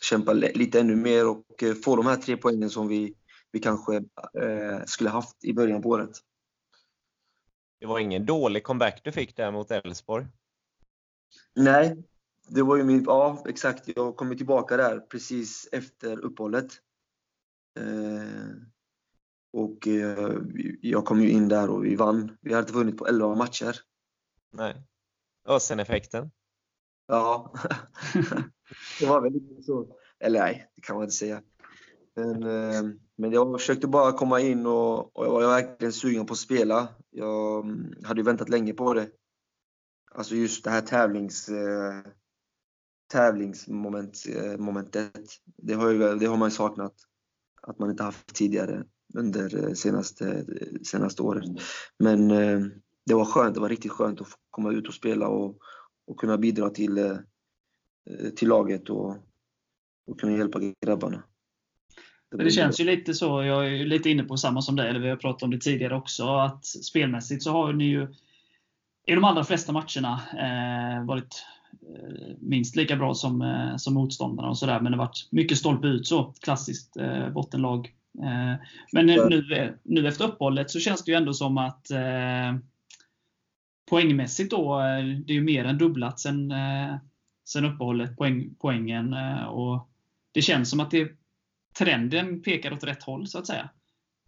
[0.00, 1.44] kämpa lite ännu mer och
[1.84, 3.14] få de här tre poängen som vi,
[3.52, 4.04] vi kanske
[4.86, 6.18] skulle haft i början på året.
[7.80, 10.26] Det var ingen dålig comeback du fick där mot Elfsborg?
[11.54, 12.04] Nej,
[12.48, 16.72] det var ju min, ja exakt, jag kom tillbaka där precis efter uppehållet.
[17.78, 18.56] Eh,
[19.52, 20.38] och eh,
[20.80, 22.36] jag kom ju in där och vi vann.
[22.40, 23.76] Vi hade inte vunnit på 11 matcher.
[24.52, 24.82] Nej.
[25.48, 26.30] Ösen-effekten?
[27.06, 27.52] Ja,
[29.00, 29.96] det var väl lite så.
[30.18, 31.42] Eller nej, det kan man inte säga.
[32.14, 32.82] Men, eh,
[33.16, 36.88] men jag försökte bara komma in och, och jag var verkligen sugen på att spela.
[37.10, 39.08] Jag mm, hade ju väntat länge på det.
[40.14, 42.12] Alltså just det här tävlings eh,
[43.12, 45.16] tävlingsmomentet.
[45.16, 45.22] Eh,
[45.56, 46.94] det har, ju, det har man ju saknat.
[47.62, 50.46] Att man inte haft tidigare under eh, senaste,
[50.84, 51.44] senaste året.
[51.98, 52.60] Men eh,
[53.06, 55.58] det var skönt, det var riktigt skönt att komma ut och spela och,
[56.06, 57.16] och kunna bidra till, eh,
[58.36, 59.16] till laget och,
[60.06, 61.22] och kunna hjälpa grabbarna.
[62.30, 65.00] Det, det känns ju lite så, jag är lite inne på samma som dig, eller
[65.00, 68.14] vi har pratat om det tidigare också, att spelmässigt så har ni ju
[69.06, 71.44] i de allra flesta matcherna eh, varit
[71.82, 74.80] Eh, minst lika bra som, eh, som motståndarna och sådär.
[74.80, 76.34] Men det har varit mycket stolpe ut så.
[76.40, 77.92] Klassiskt eh, bottenlag.
[78.18, 78.54] Eh,
[78.92, 81.86] men nu, nu efter uppehållet så känns det ju ändå som att
[83.90, 86.52] poängmässigt då, det är ju mer än dubblat sen,
[87.44, 89.14] sen uppehållet, poäng, poängen.
[89.48, 89.88] och
[90.32, 91.08] det känns som att det,
[91.78, 93.70] trenden pekar åt rätt håll så att säga.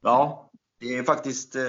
[0.02, 1.68] Ja, det är faktiskt eh,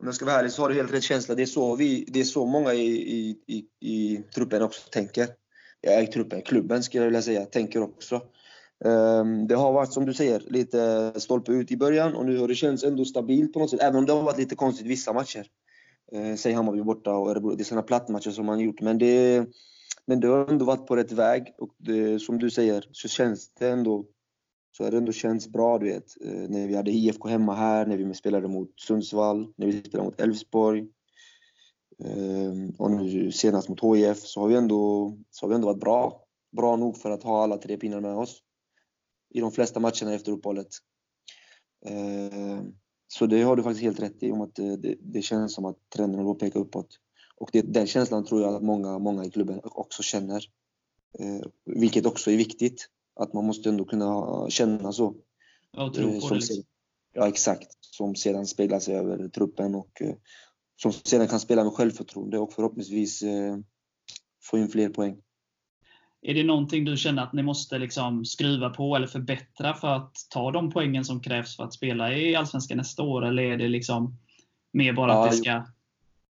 [0.00, 1.34] om jag ska vara ärlig så har du helt rätt känsla.
[1.34, 5.28] Det är så, vi, det är så många i, i, i, i truppen också tänker.
[5.80, 8.22] Ja, i truppen, klubben skulle jag vilja säga, tänker också.
[8.84, 12.48] Ehm, det har varit som du säger, lite stolpe ut i början och nu har
[12.48, 13.80] det känts ändå stabilt på något sätt.
[13.80, 15.46] Även om det har varit lite konstigt vissa matcher.
[16.12, 17.54] Eh, säg Hammarby borta och Örebro.
[17.54, 18.80] Det är sådana plattmatcher som man gjort.
[18.80, 19.46] Men det,
[20.06, 21.54] men det har ändå varit på rätt väg.
[21.58, 24.04] Och det, som du säger så känns det ändå
[24.72, 26.16] så har det ändå känts bra, du vet.
[26.24, 30.10] Eh, när vi hade IFK hemma här, när vi spelade mot Sundsvall, när vi spelade
[30.10, 30.86] mot Elfsborg.
[32.04, 35.80] Ehm, och nu senast mot HIF så har vi ändå, så har vi ändå varit
[35.80, 36.24] bra.
[36.56, 38.42] Bra nog för att ha alla tre pinnar med oss.
[39.34, 40.68] I de flesta matcherna efter uppehållet.
[41.86, 42.72] Ehm,
[43.08, 45.64] så det har du faktiskt helt rätt i, om att eh, det, det känns som
[45.64, 46.98] att trenden håller på att peka uppåt.
[47.36, 50.44] Och det, den känslan tror jag att många, många i klubben också känner.
[51.18, 52.88] Ehm, vilket också är viktigt.
[53.20, 55.14] Att man måste ändå kunna känna så.
[55.76, 56.34] Ja, och tro på eh, det.
[56.34, 56.64] Liksom.
[57.14, 57.68] Ja, exakt.
[57.80, 60.14] Som sedan speglar sig över truppen och eh,
[60.82, 63.56] som sedan kan spela med självförtroende och förhoppningsvis eh,
[64.42, 65.16] få in fler poäng.
[66.22, 70.14] Är det någonting du känner att ni måste liksom skruva på eller förbättra för att
[70.30, 73.26] ta de poängen som krävs för att spela i Allsvenskan nästa år?
[73.26, 74.18] Eller är det liksom
[74.72, 75.64] mer bara ja, att det ska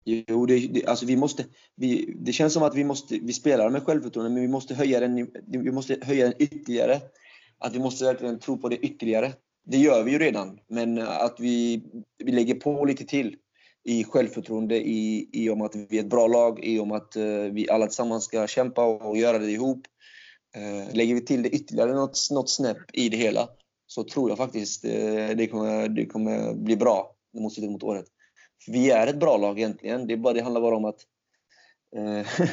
[0.05, 3.69] Jo, det, det, alltså vi måste, vi, det känns som att vi, måste, vi spelar
[3.69, 7.01] med självförtroende, men vi måste, höja den, vi måste höja den ytterligare.
[7.57, 9.33] Att vi måste verkligen tro på det ytterligare.
[9.65, 11.83] Det gör vi ju redan, men att vi,
[12.23, 13.35] vi lägger på lite till
[13.83, 17.23] i självförtroende, i, i om att vi är ett bra lag, i om att eh,
[17.51, 19.87] vi alla tillsammans ska kämpa och göra det ihop.
[20.55, 23.49] Eh, lägger vi till det ytterligare något, något snäpp i det hela
[23.87, 28.05] så tror jag faktiskt eh, det, kommer, det kommer bli bra mot slutet mot året
[28.67, 30.07] vi är ett bra lag egentligen.
[30.07, 30.99] Det, bara, det handlar bara om att...
[31.95, 32.27] Eh,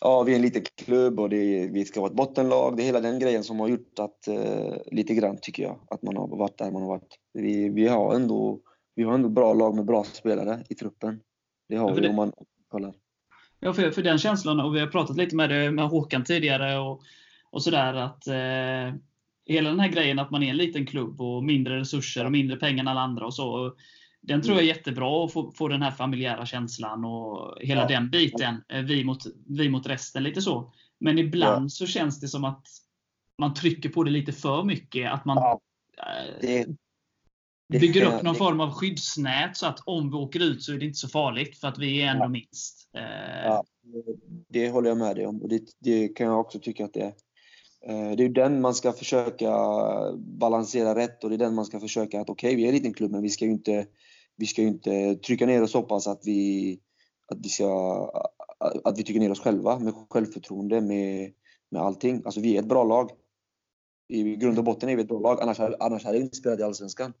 [0.00, 2.76] ja, vi är en liten klubb och det vi ska vara ett bottenlag.
[2.76, 6.02] Det är hela den grejen som har gjort att, eh, lite grann tycker jag, att
[6.02, 7.18] man har varit där man har varit.
[7.32, 8.60] Vi, vi, har, ändå,
[8.94, 11.20] vi har ändå bra lag med bra spelare i truppen.
[11.68, 12.32] Det har Ja, vi det- om man
[12.68, 12.94] kollar.
[13.60, 16.78] Ja, för, för den känslan, och vi har pratat lite med, det, med Håkan tidigare
[16.78, 17.02] och,
[17.50, 19.00] och sådär, att eh,
[19.46, 22.56] hela den här grejen att man är en liten klubb och mindre resurser och mindre
[22.56, 23.74] pengar än alla andra och så.
[24.26, 27.88] Den tror jag är jättebra att få, få den här familjära känslan och hela Ja.
[27.88, 28.62] den biten.
[28.68, 30.72] eh, Vi mot, vi mot resten, lite så.
[31.00, 31.68] Men ibland Ja.
[31.68, 32.66] så känns det som att
[33.38, 35.12] man trycker på det lite för mycket.
[35.12, 35.60] Att man Ja.
[35.98, 36.66] eh, Det,
[37.68, 40.72] det- bygger upp någon det- form av skyddsnät så att om vi åker ut så
[40.72, 42.90] är det inte så farligt för att vi är ändå minst.
[42.96, 43.64] Eh, Ja,
[44.48, 45.42] det håller jag med dig om.
[45.42, 45.48] Och
[45.80, 47.12] det, kan jag också tycka att det är.
[48.16, 49.50] Det är den man ska försöka
[50.16, 52.94] balansera rätt och det är den man ska försöka att okej, vi är en liten
[52.94, 53.86] klubb men vi ska ju inte,
[54.36, 56.80] vi ska ju inte trycka ner oss så pass att vi,
[57.32, 58.10] att vi ska,
[58.84, 61.32] att vi trycker ner oss själva med självförtroende, med,
[61.70, 62.22] med allting.
[62.24, 63.10] Alltså vi är ett bra lag.
[64.08, 66.60] I grund och botten är vi ett bra lag, annars, annars hade vi inte spelat
[66.60, 67.12] i Allsvenskan.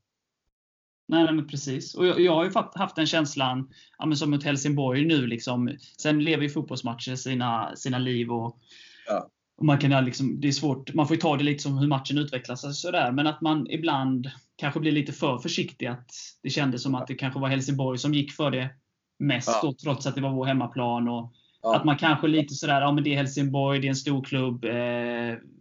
[1.08, 1.94] Nej, nej men precis.
[1.94, 5.26] Och jag, jag har ju haft den känslan, ja, men som mot Helsingborg nu.
[5.26, 5.76] Liksom.
[5.98, 8.30] Sen lever ju fotbollsmatcher sina, sina liv.
[8.30, 8.58] Och,
[9.06, 9.30] Ja.
[9.62, 12.18] Man, kan, liksom, det är svårt, man får ju ta det lite som hur matchen
[12.18, 12.64] utvecklas.
[12.64, 13.12] och Sådär.
[13.12, 15.86] Men att man ibland kanske blir lite för försiktig.
[15.86, 16.10] Att
[16.42, 18.70] det kändes som att det kanske var Helsingborg som gick för det
[19.18, 19.48] mest.
[19.62, 19.74] Ja.
[19.82, 21.08] Trots att det var vår hemmaplan.
[21.08, 21.76] Och Ja.
[21.76, 24.64] Att man kanske lite sådär, ja men det är Helsingborg, det är en stor klubb.
[24.64, 24.70] Eh,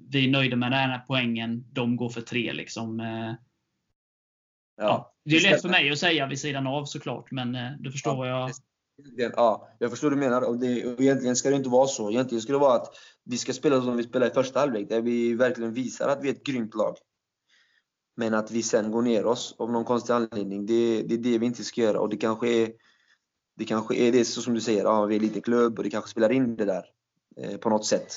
[0.09, 1.65] vi är nöjda med den här poängen.
[1.71, 2.53] De går för tre.
[2.53, 2.99] Liksom.
[2.99, 3.33] Eh,
[4.77, 7.91] Ja, det är lätt för mig att säga vid sidan av såklart, men eh, du
[7.91, 8.51] förstår vad jag...
[9.35, 10.41] Ja, jag förstår vad du menar.
[10.41, 12.11] Och, det, och egentligen ska det inte vara så.
[12.11, 15.01] Egentligen ska det vara att vi ska spela som vi spelade i första halvlek, där
[15.01, 16.97] vi verkligen visar att vi är ett grymt lag.
[18.17, 21.37] Men att vi sen går ner oss av någon konstig anledning, det, det är det
[21.37, 21.99] vi inte ska göra.
[21.99, 22.71] Och det kanske är
[23.55, 25.89] det, kanske är det så som du säger, ja, vi är lite klubb och det
[25.89, 26.83] kanske spelar in det där
[27.37, 28.13] eh, på något sätt.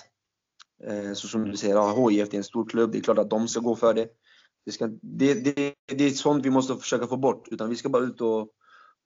[0.84, 3.30] Eh, så som du säger, ja, HIF är en stor klubb, det är klart att
[3.30, 4.08] de ska gå för det.
[4.66, 7.88] Det, ska, det, det, det är sånt vi måste försöka få bort, utan vi ska
[7.88, 8.50] bara ut och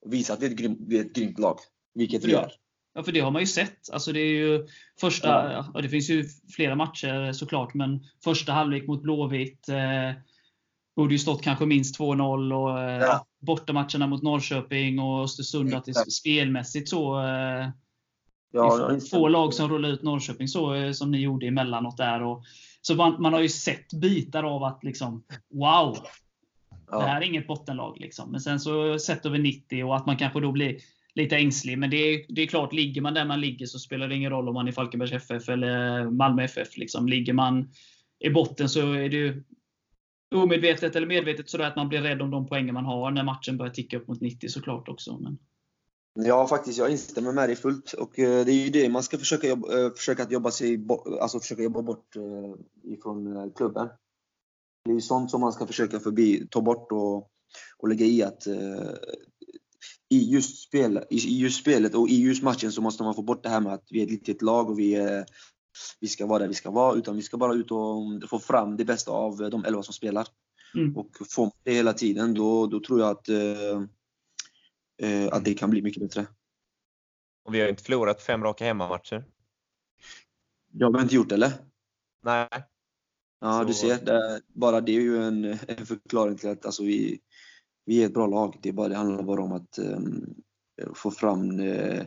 [0.07, 1.59] visa att vi är ett grymt, vi är ett grymt lag.
[1.95, 2.51] Vilket vi Ja.
[2.95, 2.99] Är.
[2.99, 3.91] Ja, för det har man ju sett.
[3.93, 4.67] Alltså det är ju
[5.01, 5.67] första, Ja.
[5.75, 5.81] ja.
[5.81, 6.25] det finns ju
[6.57, 10.13] flera matcher såklart, men första halvlek mot Blåvitt eh,
[10.97, 13.07] borde ju stått kanske minst 2-0 och eh, Ja.
[13.07, 13.27] ja.
[13.41, 16.13] bortamatcherna mot Norrköping och Östersund, att det Exakt.
[16.13, 17.69] spelmässigt så eh,
[18.55, 21.97] Ja, det är få lag som rullar ut Norrköping så eh, som ni gjorde emellanåt
[21.97, 22.23] där.
[22.23, 22.45] Och,
[22.83, 25.99] så man, man har ju sett bitar av att liksom, wow!
[26.91, 27.17] Det här ja.
[27.17, 27.97] är inget bottenlag.
[28.01, 28.31] Liksom.
[28.31, 30.79] Men sen så sett över 90 och att man kanske då blir
[31.15, 31.79] lite ängslig.
[31.79, 34.31] Men det är, det är klart, ligger man där man ligger så spelar det ingen
[34.31, 36.77] roll om man är Falkenbergs FF eller Malmö FF.
[36.77, 37.09] Liksom.
[37.09, 37.71] Ligger man
[38.25, 39.43] i botten så är det ju
[40.35, 43.57] omedvetet eller medvetet sådär att man blir rädd om de poängen man har när matchen
[43.57, 45.19] börjar ticka upp mot 90 såklart också.
[45.19, 45.39] Men,
[46.15, 46.79] ja, faktiskt.
[46.79, 47.93] Jag instämmer med dig fullt.
[47.93, 50.87] Och eh, det är ju det man ska försöka jobba, eh, försöka att jobba sig
[51.21, 53.89] alltså försöka jobba bort eh, ifrån klubben.
[54.85, 57.17] Det är ju sånt som man ska försöka förbi, ta bort och,
[57.79, 58.47] och lägga i att
[60.09, 63.43] i just, spel, i, just spelet och i just matchen så måste man få bort
[63.43, 65.27] det här med att vi är ett litet lag och vi, är,
[66.01, 66.97] vi ska vara där vi ska vara.
[66.97, 70.29] Utan vi ska bara ut och få fram det bästa av de elva som spelar.
[70.75, 70.97] mm.
[70.97, 73.83] Och får man det hela tiden då, då tror jag att, eh,
[75.03, 76.27] eh, att det kan bli mycket bättre.
[77.45, 79.25] Och vi har inte förlorat fem raka hemmamatcher.
[80.73, 81.53] Det har vi inte gjort eller?
[82.23, 82.49] Nej.
[83.41, 84.05] Ja, Så- du ser.
[84.05, 87.21] Det, bara det är ju en, en förklaring till att alltså, vi,
[87.85, 88.59] vi är ett bra lag.
[88.63, 90.35] Det, är bara, det handlar bara om att ehm,
[90.95, 92.01] få fram eh,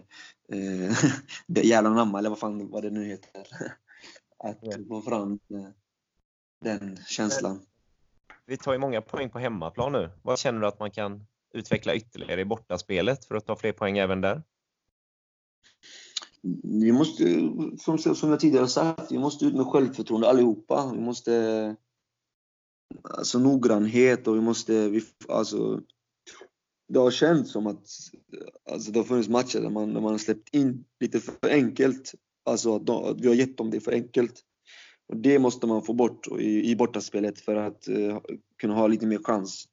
[0.49, 0.97] eh,
[1.47, 3.47] det jävla namn eller vad fan vad det nu heter.
[4.37, 5.67] Att få fram eh,
[6.61, 7.59] den känslan.
[8.45, 10.09] Vi tar ju många poäng på hemmaplan nu.
[10.21, 13.97] Vad känner du att man kan utveckla ytterligare i bortaspelet för att ta fler poäng
[13.97, 14.43] även där?
[16.63, 17.23] Vi måste,
[18.15, 20.91] som jag tidigare sagt, vi måste ut med självförtroende allihopa.
[20.93, 21.75] Vi måste
[23.03, 25.81] alltså noggrannhet och vi måste, vi, alltså
[26.87, 27.87] det har känts som att
[28.71, 32.13] alltså, det har funnits matcher där man, där man har släppt in lite för enkelt.
[32.45, 34.41] Alltså att, de, att vi har gett dem det för enkelt.
[35.07, 38.21] Och det måste man få bort i, i bortaspelet för att eh,
[38.61, 39.67] kunna ha lite mer chans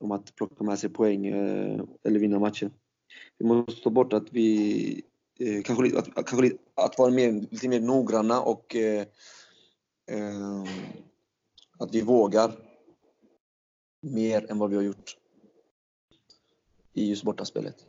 [0.00, 2.70] om att plocka med sig poäng eh, eller vinna matchen.
[3.38, 5.02] Vi måste ta bort att vi
[5.40, 9.06] eh, kanske, att, kanske att vara mer, lite mer noggranna och eh,
[10.10, 10.64] eh,
[11.82, 12.52] att vi vågar
[14.00, 15.16] mer än vad vi har gjort
[16.92, 17.86] i just bortaspelet.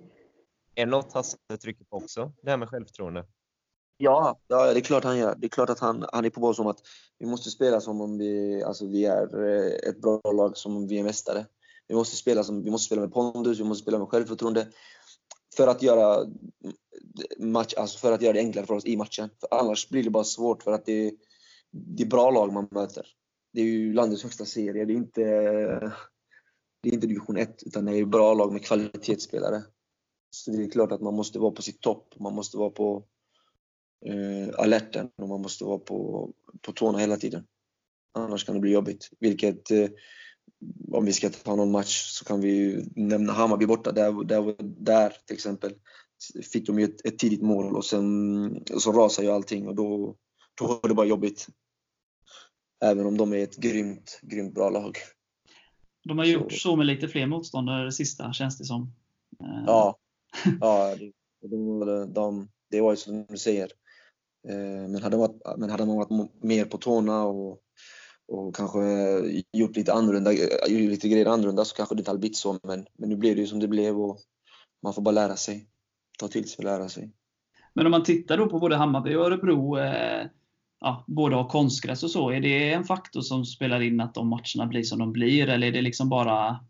[0.76, 2.32] Är det något Hasse trycker på också?
[2.42, 3.26] Det här med självförtroende.
[3.98, 5.36] Ja, ja, det är klart han gör.
[5.36, 6.82] Det är klart att han, han är på oss som att
[7.20, 10.88] vi måste spela som om vi, alltså vi är eh, ett bra lag, som om
[10.88, 11.46] vi är mästare.
[11.88, 14.68] Vi måste spela, som, vi måste spela med pondus, vi måste spela med självförtroende.
[15.58, 16.26] För att göra
[17.38, 19.30] match, alltså för att göra det enklare för oss i matchen.
[19.40, 21.14] För annars blir det bara svårt för att det,
[21.72, 23.08] det är bra lag man möter.
[23.54, 24.86] Det är ju landets högsta serie.
[24.86, 25.22] Det är inte,
[26.82, 29.64] det är inte division 1 utan det är bra lag med kvalitetsspelare.
[30.30, 32.14] Så det är klart att man måste vara på sitt topp.
[32.20, 33.06] Man måste vara på
[34.06, 36.30] eh, alerten och man måste vara på,
[36.62, 37.46] på tårna hela tiden.
[38.14, 39.10] Annars kan det bli jobbigt.
[39.20, 39.90] Vilket, eh,
[40.92, 43.92] om vi ska ta någon match så kan vi ju nämna Hammarby borta.
[43.92, 45.74] Där, där, där till exempel
[46.54, 50.16] fick de ju ett, ett tidigt mål och sen så rasar ju allting och då,
[50.56, 51.48] då var det bara jobbigt.
[52.84, 54.98] Även om de är ett grymt, grymt bra lag.
[56.04, 58.94] De har gjort så med lite fler motståndare sista, känns det som.
[59.40, 59.98] Eh, Ja,
[60.62, 61.12] ja det,
[61.48, 63.72] de, de, det var ju som du säger.
[64.50, 67.60] Eh, Men hade, man varit, men hade man varit mer på tårna och,
[68.28, 68.80] och kanske
[69.54, 72.60] gjort lite, annorlunda, gjort lite grejer annorlunda så kanske det inte hade blivit så.
[72.64, 74.20] Men, men nu blev det ju som det blev och
[74.84, 75.68] man får bara lära sig.
[76.20, 77.12] Ta till sig och lära sig.
[77.74, 80.28] Men om man tittar då på både Hammarby och Örebro, eh,
[80.84, 82.30] ja, båda har konstgräs och så.
[82.30, 85.50] Är det en faktor som spelar in att de matcherna blir som de blir?
[85.50, 86.66] Eller är det liksom bara...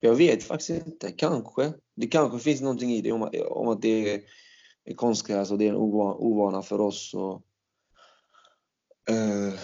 [0.00, 1.12] Jag vet faktiskt inte.
[1.12, 1.72] Kanske.
[1.96, 4.20] Det kanske finns någonting i det om, om att det är,
[4.84, 7.14] är konstgräs och det är en ovana, för oss.
[7.14, 7.42] Och,
[9.14, 9.54] eh,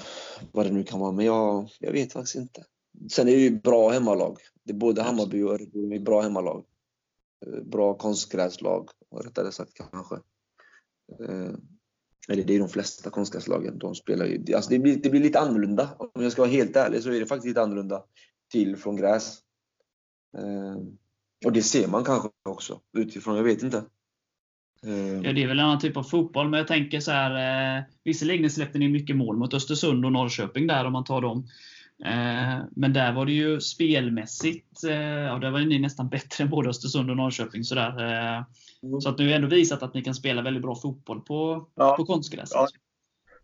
[0.53, 1.12] vad det nu kan vara.
[1.12, 2.64] Men jag, jag vet faktiskt inte.
[3.11, 4.38] Sen är det ju bra hemmalag.
[4.64, 6.64] Det är både Hammarby och Örebro är bra hemmalag.
[7.47, 8.88] Eh, Bra konstgräslag,
[9.25, 10.16] rättare sagt kanske.
[12.31, 13.79] Eller det är de flesta konstgräslagen.
[13.79, 15.90] De spelar ju, alltså det, blir, det blir lite annorlunda.
[15.99, 18.03] Om jag ska vara helt ärlig så är det faktiskt lite annorlunda
[18.53, 19.38] till från gräs.
[20.38, 20.77] Eh,
[21.45, 23.85] Och det ser man kanske också utifrån, jag vet inte.
[24.87, 27.79] Eh, Ja, det är väl en annan typ av fotboll, men jag tänker så här.
[27.79, 31.47] Eh, visserligen släppte ni mycket mål mot Östersund och Norrköping där om man tar dem.
[32.05, 36.51] Eh, men där var det ju spelmässigt, eh, ja, där var ni nästan bättre än
[36.51, 37.65] både Östersund och Norrköping.
[37.65, 38.45] Så, där, eh,
[39.01, 41.97] så att ni har ändå visat att ni kan spela väldigt bra fotboll på, Ja.
[41.97, 42.51] på konstgräs.
[42.55, 42.69] Ja.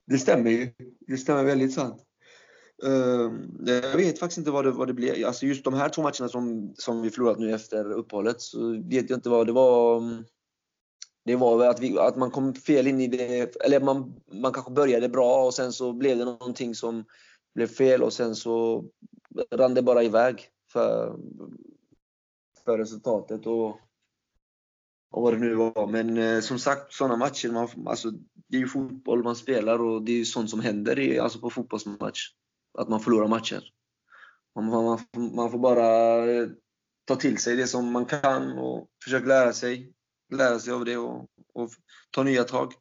[0.07, 0.73] Det stämmer ju.
[1.07, 2.03] Det stämmer väldigt sant.
[2.85, 3.33] Eh,
[3.75, 5.27] Jag vet faktiskt inte vad det, vad det blev.
[5.27, 9.11] Alltså just de här två matcherna som, som vi förlorat nu efter uppehållet så vet
[9.11, 10.03] jag inte vad det var.
[11.25, 13.57] Det var att, vi, att man kom fel in i det.
[13.65, 17.05] Eller man, man kanske började bra och sen så blev det någonting som
[17.57, 18.85] blev fel och sen så
[19.51, 21.19] rann det bara iväg för,
[22.65, 23.47] för resultatet.
[23.47, 23.69] Och,
[25.11, 25.87] och vad det nu var.
[25.87, 28.11] Men eh, som sagt, sådana matcher, man, alltså,
[28.49, 31.39] det är ju fotboll man spelar och det är ju sånt som händer i, alltså
[31.39, 32.21] på fotbollsmatch.
[32.79, 33.63] Att man förlorar matcher.
[34.55, 36.49] Man, man, man, man får bara eh,
[37.05, 39.93] ta till sig det som man kan och försöka lära sig,
[40.35, 41.71] lära sig av det och, och
[42.11, 42.73] ta nya tag.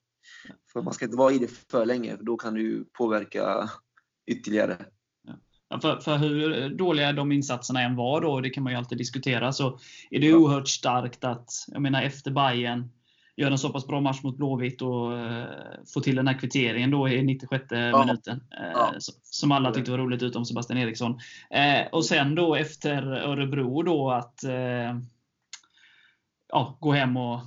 [0.74, 3.70] För man ska inte vara i det för länge, för då kan det ju påverka
[4.28, 4.78] ytterligare.
[5.70, 8.98] Ja, för, för hur dåliga de insatserna än var då, det kan man ju alltid
[8.98, 9.80] diskutera, så
[10.12, 12.90] är det oerhört starkt att, jag menar efter Bayern
[13.38, 15.46] gör en så pass bra match mot Blåvitt och eh,
[15.94, 18.06] får till den här kvitteringen då i 96 Ja.
[18.06, 18.44] minuten.
[18.60, 18.94] Eh, Ja.
[19.24, 21.20] Som alla tyckte var roligt utom Sebastian Eriksson.
[21.50, 24.40] Eh, och sen då efter Örebro då att
[26.48, 27.40] ja, gå hem och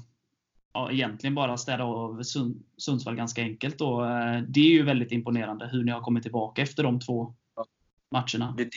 [0.78, 3.78] ja, egentligen bara städa av Sund- Sundsvall ganska enkelt.
[3.78, 4.04] Då.
[4.04, 7.64] Eh, Det är ju väldigt imponerande hur ni har kommit tillbaka efter de två Ja.
[8.10, 8.54] matcherna.
[8.56, 8.70] Det, det,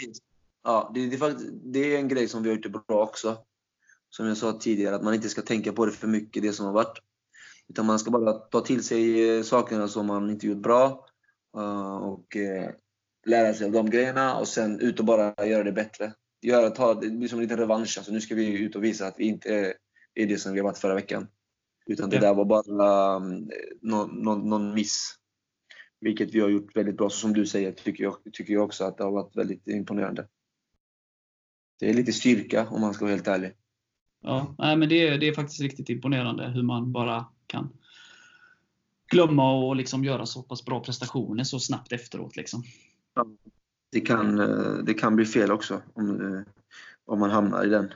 [0.64, 3.38] ja, det, det, det är en grej som vi har gjort bra också.
[4.10, 6.66] Som jag sa tidigare, att man inte ska tänka på det för mycket, det som
[6.66, 6.98] har varit.
[7.70, 11.06] Utan man ska bara ta till sig eh, sakerna som man inte gjort bra
[11.58, 12.38] eh, och
[13.26, 16.14] lära sig av de grejerna och sen ut och bara göra det bättre.
[16.42, 17.98] Göra, ta, det blir som en liten revansch.
[17.98, 19.74] Alltså, nu ska vi ut och visa att vi inte
[20.14, 21.28] är det som vi har varit förra veckan.
[21.86, 22.22] Utan det Ja.
[22.22, 23.50] där var bara um,
[23.82, 25.18] någon, någon, någon miss.
[26.00, 27.10] Vilket vi har gjort väldigt bra.
[27.10, 30.28] Så som du säger tycker jag, tycker jag också att det har varit väldigt imponerande.
[31.80, 33.54] Det är lite styrka om man ska vara helt ärlig.
[34.22, 37.70] Ja, nej, men det, är, det är faktiskt riktigt imponerande hur man bara kan
[39.12, 42.36] glömma och liksom göra så pass bra prestationer så snabbt efteråt.
[42.36, 42.64] Liksom.
[43.92, 46.42] Det kan, eh, det kan bli fel också om, eh,
[47.06, 47.94] om man hamnar i den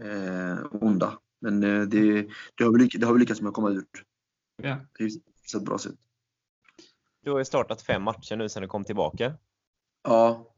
[0.00, 1.18] eh, onda.
[1.44, 3.84] Men eh, det, det, har vi lyckats, det har vi lyckats med att komma ur
[4.62, 4.76] Ja.
[4.98, 5.04] på
[5.56, 5.94] ett bra sätt.
[7.22, 9.34] Du har ju startat fem matcher nu sedan du kom tillbaka.
[10.02, 10.54] Ja,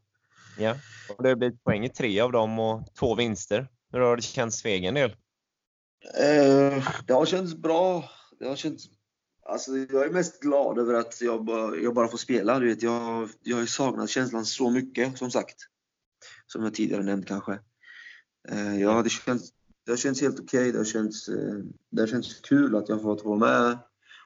[0.57, 0.75] Ja.
[1.17, 3.67] Och det har blivit poäng i tre av dem och två vinster.
[3.91, 5.15] Hur har det känts för egen del?
[6.19, 8.09] Eh, det har känts bra.
[8.39, 8.85] Det har känts,
[9.45, 12.59] alltså jag är mest glad över att jag bara, jag bara får spela.
[12.59, 15.57] Du vet, jag, jag har ju saknat känslan så mycket, som sagt.
[16.45, 17.59] Som jag tidigare nämnt kanske.
[18.49, 19.53] Eh, ja, det, känns,
[19.87, 20.71] det har känts helt okej.
[20.71, 21.55] Det, har känts, eh,
[21.89, 23.77] det har känts kul att jag har fått vara med.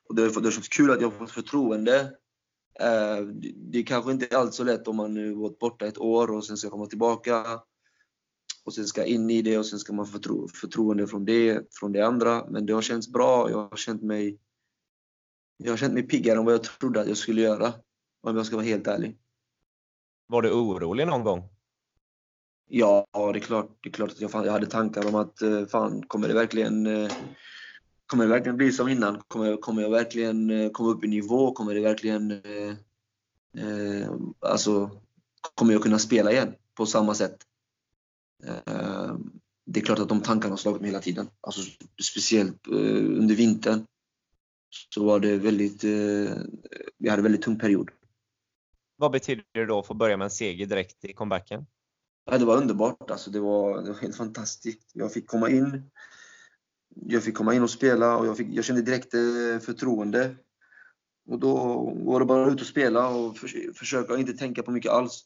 [0.09, 1.99] Och det, har- det har känts kul att jag har fått förtroende.
[2.79, 5.97] Eh, det, det är kanske inte alls så lätt om man nu varit borta ett
[5.97, 7.45] år och sen ska komma tillbaka.
[8.65, 11.67] och sen ska in i det och sen ska man få förtro förtroende från det,
[11.79, 12.45] från det andra.
[12.49, 13.49] Men det har känts bra.
[13.49, 14.39] Jag har känt mig,
[15.57, 17.73] jag har känt mig piggare än vad jag trodde att jag skulle göra.
[18.21, 19.17] Om jag ska vara helt ärlig.
[20.27, 21.43] Var du orolig någon gång?
[22.73, 25.41] Ja, det är klart, det är klart att jag, fan, jag hade tankar om att
[25.41, 27.11] eh, fan, kommer det verkligen eh,
[28.11, 29.21] Kommer det verkligen bli som innan?
[29.27, 31.51] Kommer, kommer jag verkligen eh, komma upp i nivå?
[31.51, 32.75] Kommer det verkligen eh,
[33.65, 35.01] eh, alltså,
[35.55, 37.37] kommer jag kunna spela igen på samma sätt?
[38.43, 39.15] Eh,
[39.65, 41.29] det är klart att de tankarna har slagit mig hela tiden.
[41.41, 41.61] Alltså,
[42.01, 42.73] speciellt eh,
[43.19, 43.85] under vintern
[44.89, 46.35] så var det väldigt, eh,
[46.97, 47.89] vi hade en väldigt tung period.
[48.95, 51.65] Vad betyder det då att få börja med en seger direkt i comebacken?
[52.25, 53.11] Ja, det var underbart.
[53.11, 54.91] Alltså, det, var, det var helt fantastiskt.
[54.93, 55.91] Jag fick komma in.
[56.95, 60.35] Jag fick komma in och spela och jag, fick, jag kände direkt eh, förtroende.
[61.29, 61.55] Och då
[62.05, 65.23] var det bara ut och spela och för, försöka inte tänka på mycket alls.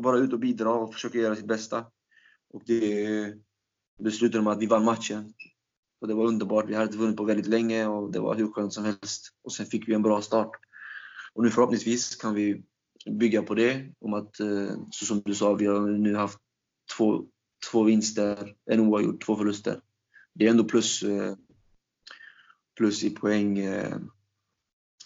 [0.00, 1.86] Bara ut och bidra och försöka göra sitt bästa.
[2.52, 3.34] Och det, eh,
[3.98, 5.32] beslutade slutade med att vi vann matchen.
[6.00, 6.68] Och det var underbart.
[6.68, 9.28] Vi hade inte vunnit på väldigt länge och det var hur skönt som helst.
[9.44, 10.50] Och sen fick vi en bra start.
[11.34, 12.62] Och nu förhoppningsvis kan vi
[13.06, 13.92] bygga på det.
[14.00, 16.38] Om att, eh, så som du sa, vi har nu haft
[16.96, 17.24] två,
[17.70, 19.80] två vinster, en oavgjord, två förluster.
[20.34, 21.34] Det är ändå plus, eh,
[22.76, 23.96] plus i poäng eh,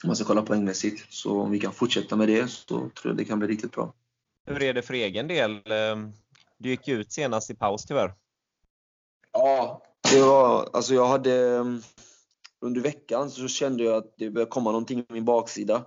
[0.03, 1.13] om man ska kolla poängmässigt.
[1.13, 3.95] Så om vi kan fortsätta med det så tror jag det kan bli riktigt bra.
[4.47, 5.63] Hur är det för egen del?
[6.59, 8.15] Du gick ut senast i paus tyvärr.
[9.33, 9.83] Ja,
[10.13, 11.65] det var, alltså jag hade
[12.61, 15.85] under veckan så kände jag att det började komma någonting i min baksida.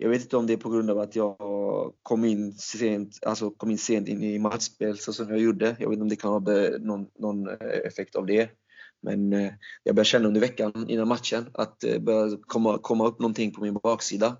[0.00, 1.36] Jag vet inte om det är på grund av att jag
[2.02, 5.76] kom in sent, alltså kom in sent in i matchspel så som jag gjorde.
[5.78, 6.40] Jag vet inte om det kan ha
[6.78, 8.50] någon, någon eh, effekt av det.
[9.02, 13.06] Men eh, jag började känna under veckan innan matchen att eh, det började komma, komma
[13.06, 14.36] upp någonting på min baksida.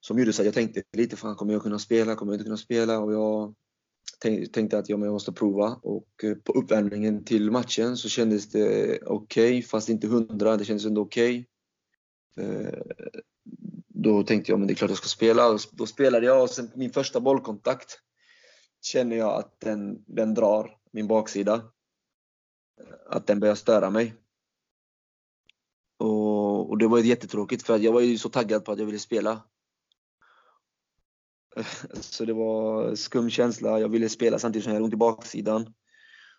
[0.00, 2.14] Som gjorde så att jag tänkte lite, fan kommer jag kunna spela?
[2.14, 2.98] Kommer jag inte kunna spela?
[2.98, 3.54] Och jag
[4.52, 6.08] tänkte att jag måste prova och
[6.44, 10.56] på uppvärmningen till matchen så kändes det okej, okay, fast inte hundra.
[10.56, 11.46] Det kändes ändå okej.
[12.36, 13.22] Okay.
[14.02, 15.58] Då tänkte jag men det är klart jag ska spela.
[15.72, 17.98] Då spelade jag och sen min första bollkontakt
[18.80, 21.62] känner jag att den, den drar min baksida.
[23.10, 24.14] Att den börjar störa mig.
[25.98, 28.98] Och, och det var jättetråkigt för jag var ju så taggad på att jag ville
[28.98, 29.42] spela.
[32.00, 33.80] Så det var skum känsla.
[33.80, 35.74] Jag ville spela samtidigt som jag hade ont i baksidan.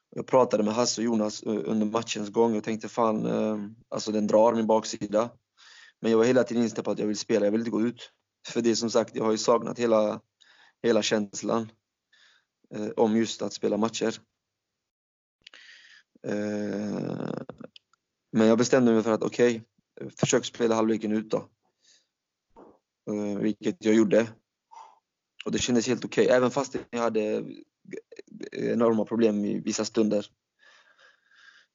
[0.09, 3.57] Jag pratade med Hasse och Jonas under matchens gång och tänkte fan, eh,
[3.89, 5.29] alltså den drar min baksida.
[6.03, 7.81] Men jag var hela tiden inställd på att jag vill spela, jag vill inte gå
[7.81, 8.11] ut.
[8.47, 10.21] För det som sagt, jag har ju saknat hela,
[10.81, 11.71] hela känslan
[12.75, 14.15] eh, om just att spela matcher.
[16.27, 17.33] Eh,
[18.31, 19.63] men jag bestämde mig för att okej,
[20.01, 21.49] okay, försök spela halvleken ut då.
[23.09, 24.27] Eh, vilket jag gjorde.
[25.45, 26.37] Och det kändes helt okej, okay.
[26.37, 27.43] även fast jag hade
[28.51, 30.25] enorma problem i vissa stunder.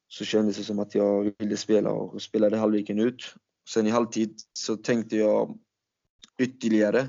[0.09, 3.35] Så kändes det som att jag ville spela och spelade halvleken ut.
[3.68, 5.58] Sen i halvtid så tänkte jag
[6.38, 7.00] ytterligare.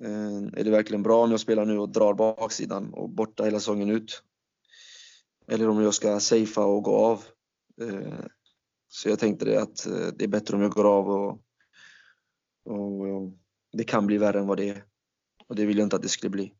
[0.00, 3.58] Eh, är det verkligen bra om jag spelar nu och drar baksidan och borta hela
[3.58, 4.22] säsongen ut?
[5.46, 7.24] Eller om jag ska safea och gå av?
[7.80, 8.24] Eh,
[8.88, 11.40] så jag tänkte det att eh, det är bättre om jag går av och,
[12.64, 13.32] och
[13.72, 14.84] det kan bli värre än vad det är.
[15.46, 16.54] Och det vill jag inte att det skulle bli.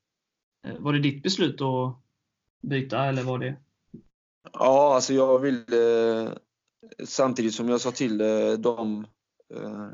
[0.78, 1.96] Var det ditt beslut att
[2.62, 3.56] byta eller var det?
[4.52, 6.38] Ja, alltså jag ville
[7.04, 9.06] samtidigt som jag sa till eh, dem,
[9.54, 9.88] eh,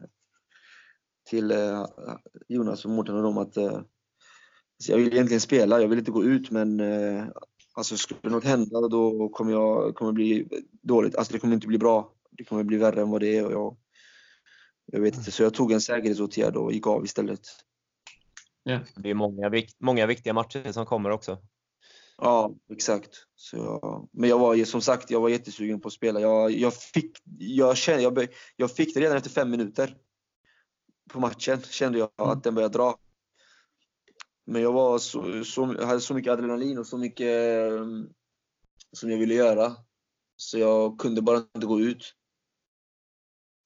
[1.31, 1.87] till eh,
[2.49, 6.25] Jonas och Mårten och dem att alltså jag vill egentligen spela, jag vill inte gå
[6.25, 6.81] ut men
[7.75, 10.49] alltså skulle något hända då kommer jag kommer bli
[10.83, 11.17] dåligt.
[11.17, 12.13] Alltså det kommer inte bli bra.
[12.31, 13.77] Det kommer bli värre än vad det är och jag,
[14.87, 15.31] jag vet inte.
[15.31, 17.41] Så jag tog en säkerhetsåtgärd och gick av istället.
[18.63, 18.81] Ja.
[18.97, 21.39] Det är många, många viktiga matcher som kommer också.
[22.25, 23.27] Ja, exakt.
[23.35, 26.21] Så men jag var som sagt, jag var jättesugen på att spela.
[26.21, 29.97] Jag, jag, fick, jag, kände, jag, jag fick det redan efter fem minuter
[31.11, 31.63] på matchen.
[31.63, 32.41] Kände jag att mm.
[32.41, 32.99] den började dra.
[34.45, 38.13] Men jag, var så, så, hade så mycket adrenalin och så mycket um,
[38.93, 39.77] som jag ville göra.
[40.37, 42.15] Så jag kunde bara inte gå ut.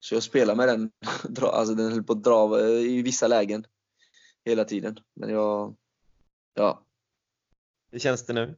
[0.00, 0.90] Så jag spelade med den.
[1.42, 3.66] alltså den höll på att dra i vissa lägen.
[4.44, 4.98] Hela tiden.
[5.14, 5.76] Men jag...
[6.54, 6.86] Ja,
[7.91, 8.57] hur känns det nu?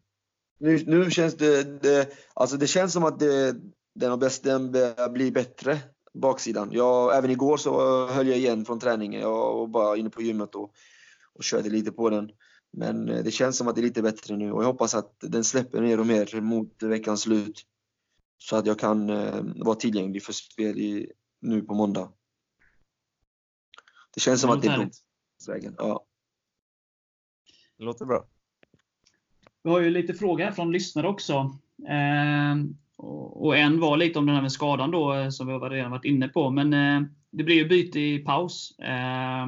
[0.58, 3.56] Nu, nu känns det, det, alltså det känns som att det,
[3.94, 5.78] den, har bäst, den börjar bli bättre,
[6.14, 6.68] baksidan.
[6.72, 9.20] Jag, även igår så höll jag igen från träningen.
[9.20, 10.72] Jag var bara inne på gymmet och,
[11.34, 12.30] och körde lite på den.
[12.72, 15.16] Men eh, det känns som att det är lite bättre nu och jag hoppas att
[15.20, 17.62] den släpper mer och mer mot veckans slut.
[18.38, 22.12] Så att jag kan eh, vara tillgänglig för spel i, nu på måndag.
[24.14, 24.90] Det känns som det att det är
[25.46, 25.74] på vägen.
[25.78, 26.06] Ja.
[27.78, 28.28] Det låter bra.
[29.62, 31.58] Vi har ju lite frågor här från lyssnare också.
[31.88, 32.56] Eh,
[33.30, 36.04] och en var lite om den här med skadan då, eh, som vi redan varit
[36.04, 36.50] inne på.
[36.50, 38.78] Men eh, det blev ju byte i paus.
[38.78, 39.42] Eh,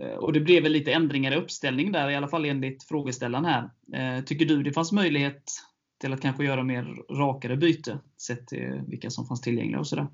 [0.00, 3.44] eh, och det blev väl lite ändringar i uppställning där, i alla fall enligt frågeställaren
[3.44, 3.70] här.
[3.92, 5.52] Eh, tycker du det fanns möjlighet
[6.00, 10.06] till att kanske göra mer rakare byte, sett till vilka som fanns tillgängliga och sådär?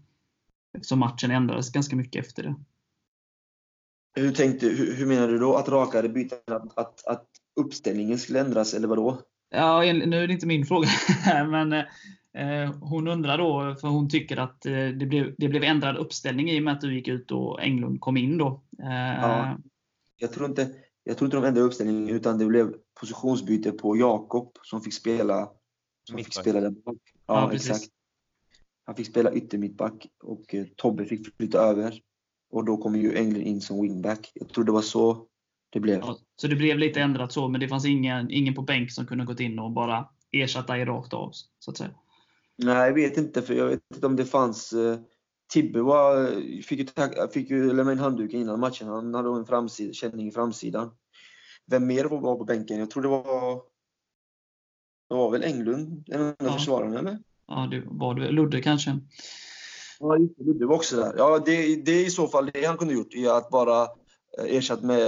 [0.75, 2.55] Eftersom matchen ändrades ganska mycket efter det.
[4.17, 5.55] Hur, tänkte, hur, hur menar du då?
[5.57, 6.39] Att rakare byten?
[6.47, 7.27] Att, att, att
[7.57, 9.21] uppställningen skulle ändras, eller vadå?
[9.51, 10.89] Ja, nu är det inte min fråga,
[11.51, 15.97] men eh, hon undrar då, för hon tycker att eh, det, blev, det blev ändrad
[15.97, 18.63] uppställning i och med att du gick ut och Englund kom in då.
[18.83, 19.59] Eh, ja.
[20.17, 20.71] Jag tror inte,
[21.05, 25.49] jag tror inte de ändrade uppställningen, utan det blev positionsbyte på Jakob som fick spela,
[26.09, 26.97] som fick spela där bak.
[27.27, 27.85] Ja, ja exakt.
[28.87, 32.01] Han fick spela yttermittback och Tobbe fick flytta över.
[32.51, 34.33] Och då kom ju Englund in som wingback.
[34.35, 35.27] Jag tror det var så
[35.75, 35.99] det blev.
[35.99, 39.07] Ja, så det blev lite ändrat så, men det fanns ingen, ingen på bänk som
[39.07, 41.91] kunde gått in och bara ersatta dig rakt av, så att säga?
[42.57, 44.73] Nej, jag vet inte, för jag vet inte om det fanns...
[44.73, 44.99] Eh,
[45.53, 46.27] Tibbe var,
[46.63, 46.87] fick, ju,
[47.33, 48.89] fick ju lämna in handduken innan matchen.
[48.89, 50.91] Han hade en framsida, känning i framsidan.
[51.67, 52.79] Vem mer var på bänken?
[52.79, 53.55] Jag tror det var...
[55.09, 56.53] Det var väl Englund, en av ja.
[56.53, 57.19] försvararna, eller?
[57.49, 58.31] Ja, det var det.
[58.31, 58.99] Ludde kanske?
[60.01, 61.15] Ja, Ludde var också där.
[61.17, 63.89] Ja, det, det är i så fall det han kunde gjort, att bara
[64.39, 65.01] ersatt med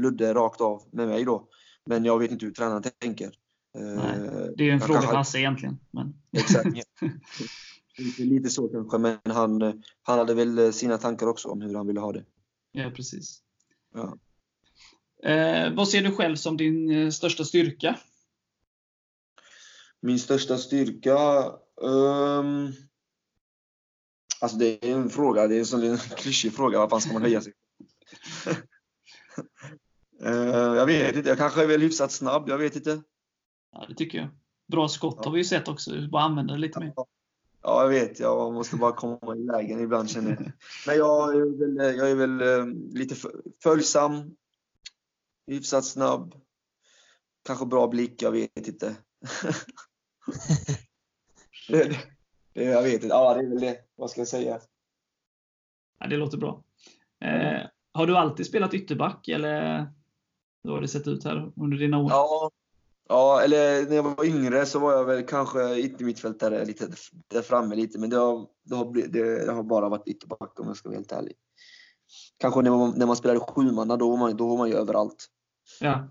[0.00, 1.48] Ludde rakt av med mig då.
[1.86, 3.32] Men jag vet inte hur tränaren tänker.
[3.74, 4.18] Nej,
[4.56, 5.78] det är ju en fråga för Hasse egentligen.
[5.90, 6.14] Men...
[6.32, 6.68] Exakt.
[8.18, 12.00] lite så kanske, men han, han hade väl sina tankar också om hur han ville
[12.00, 12.24] ha det.
[12.72, 13.42] Ja, precis.
[13.94, 14.18] Ja.
[15.30, 17.98] Eh, vad ser du själv som din eh, största styrka?
[20.00, 21.16] Min största styrka?
[21.80, 22.72] Um,
[24.40, 26.78] alltså det är en fråga, det är en sån klyschig fråga.
[26.78, 27.52] Vad fan ska man höja sig?
[30.22, 30.28] Uh,
[30.76, 33.02] jag vet inte, jag kanske är väl hyfsat snabb, jag vet inte.
[33.72, 34.28] Ja, det tycker jag.
[34.66, 36.92] Bra skott har vi ju sett också, bara använda det lite mer.
[37.62, 38.20] Ja, jag vet.
[38.20, 40.52] Jag måste bara komma i lägen ibland känner jag.
[40.86, 43.14] Men jag är väl, jag är väl um, lite
[43.62, 44.36] följsam,
[45.46, 46.34] hyfsat snabb,
[47.44, 48.96] kanske bra blick, jag vet inte.
[51.68, 51.84] det,
[52.52, 53.06] det, jag vet inte.
[53.06, 53.78] Ja, det är väl det.
[53.96, 54.60] Vad ska jag säga?
[55.98, 56.64] Ja, det låter bra.
[57.20, 57.66] Eh,
[57.98, 59.86] har du alltid spelat ytterback eller
[60.64, 62.10] hur har det sett ut här under dina år?
[62.10, 62.50] Ja,
[63.08, 66.88] ja, eller när jag var yngre så var jag väl kanske yttermittfältare lite
[67.28, 70.76] där framme lite, men det har, det har, det har bara varit ytterback om jag
[70.76, 71.32] ska vara helt ärlig.
[72.36, 75.26] Kanske när man, när man spelade sjumanna, då var man, då var man ju överallt.
[75.80, 76.08] Ja.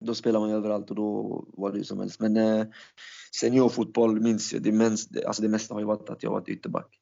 [0.00, 2.20] Då spelar man ju överallt och då var det ju som helst.
[2.20, 2.66] Men eh,
[3.40, 7.00] seniorfotboll minns jag, det, mest, alltså det mesta har ju varit att jag varit ytterback.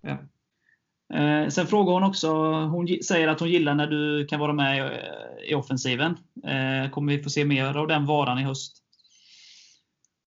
[0.00, 0.18] Ja.
[1.14, 4.78] Eh, sen frågar hon också, hon säger att hon gillar när du kan vara med
[4.78, 6.16] i, i offensiven.
[6.44, 8.76] Eh, kommer vi få se mer av den varan i höst?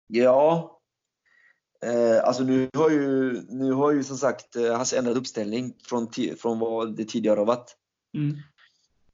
[0.07, 0.77] Ja.
[1.87, 6.09] Eh, alltså nu har ju, nu har ju som sagt eh, Hasse ändrat uppställning från,
[6.39, 7.77] från vad det tidigare har varit.
[8.15, 8.37] Mm.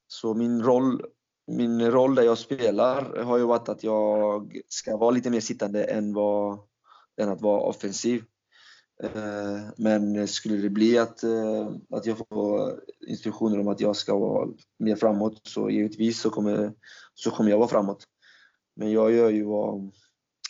[0.08, 1.02] Så min roll
[1.46, 5.84] min roll där jag spelar har ju varit att jag ska vara lite mer sittande
[5.84, 6.58] än, vad,
[7.20, 8.24] än att vara offensiv.
[9.02, 14.18] Eh, men skulle det bli att, eh, att jag får instruktioner om att jag ska
[14.18, 16.72] vara mer framåt så givetvis så kommer,
[17.14, 18.04] så kommer jag vara framåt.
[18.76, 19.92] Men jag gör ju vad,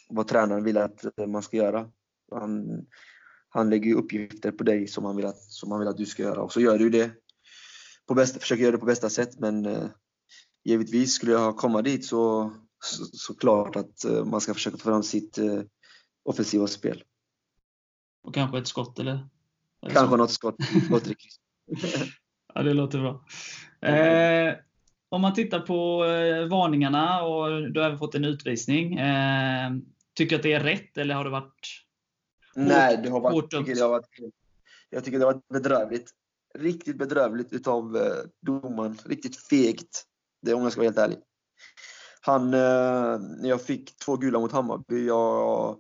[0.09, 1.91] vad tränaren vill att eh, man ska göra.
[2.31, 2.87] Han,
[3.49, 6.07] han lägger ju uppgifter på dig som han vill att, som han vill att du
[6.07, 7.11] ska göra och så gör du det.
[8.09, 9.69] På bästa, försöker göra det på bästa sätt men
[10.65, 12.53] givetvis skulle jag komma dit så,
[12.85, 15.39] så, så klart att man ska försöka få fram sitt
[16.25, 17.05] offensiva spel.
[18.27, 19.29] Och kanske ett skott eller?
[19.83, 20.17] eller kanske så.
[20.17, 20.57] något skott.
[22.55, 23.25] ja, det låter bra.
[23.91, 24.55] Eh,
[25.09, 28.99] om man tittar på eh, varningarna och du har även fått en utvisning.
[28.99, 29.71] Eh,
[30.15, 31.87] tycker du att det är rätt eller har det varit
[32.55, 34.09] Nej, det har varit, jag, tycker har varit,
[34.91, 36.11] jag tycker det har varit bedrövligt.
[36.59, 38.03] Riktigt bedrövligt utav eh,
[38.41, 38.99] domaren.
[39.05, 40.05] Riktigt fegt.
[40.43, 41.19] Det om jag ska vara helt ärlig.
[42.21, 45.79] Han, eh, jag fick två gula mot Hammarby, jag,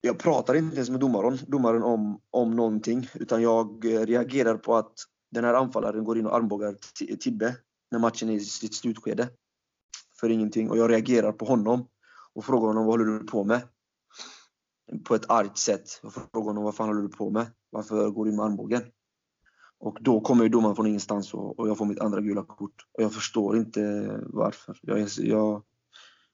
[0.00, 3.08] jag pratar inte ens med domaren, domaren om, om någonting.
[3.14, 4.92] Utan jag eh, reagerar på att
[5.30, 6.76] den här anfallaren går in och armbågar
[7.16, 7.56] Tibbe
[7.90, 9.28] när matchen är i sitt slutskede.
[10.20, 10.70] För ingenting.
[10.70, 11.86] Och jag reagerar på honom
[12.34, 13.62] och frågar honom vad håller du på med?
[15.04, 16.00] På ett argt sätt.
[16.02, 17.46] Jag frågar honom vad fan håller du på med?
[17.70, 18.82] Varför går du in med armbågen?
[19.78, 22.86] Och då kommer ju domaren från ingenstans och, och jag får mitt andra gula kort.
[22.92, 23.80] Och jag förstår inte
[24.26, 24.78] varför.
[24.82, 25.62] Jag, jag,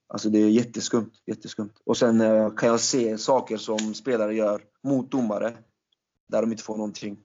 [0.06, 1.72] alltså det är jätteskumt, jätteskumt.
[1.84, 5.56] Och sen eh, kan jag se saker som spelare gör mot domare
[6.28, 7.18] där de inte får någonting.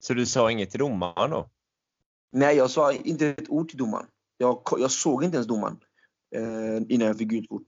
[0.00, 1.50] Så du sa inget till domaren då?
[2.32, 4.06] Nej, jag sa inte ett ord till domaren.
[4.38, 5.78] Jag, jag såg inte ens domaren.
[6.34, 7.66] eh, innan jag fick gult kort.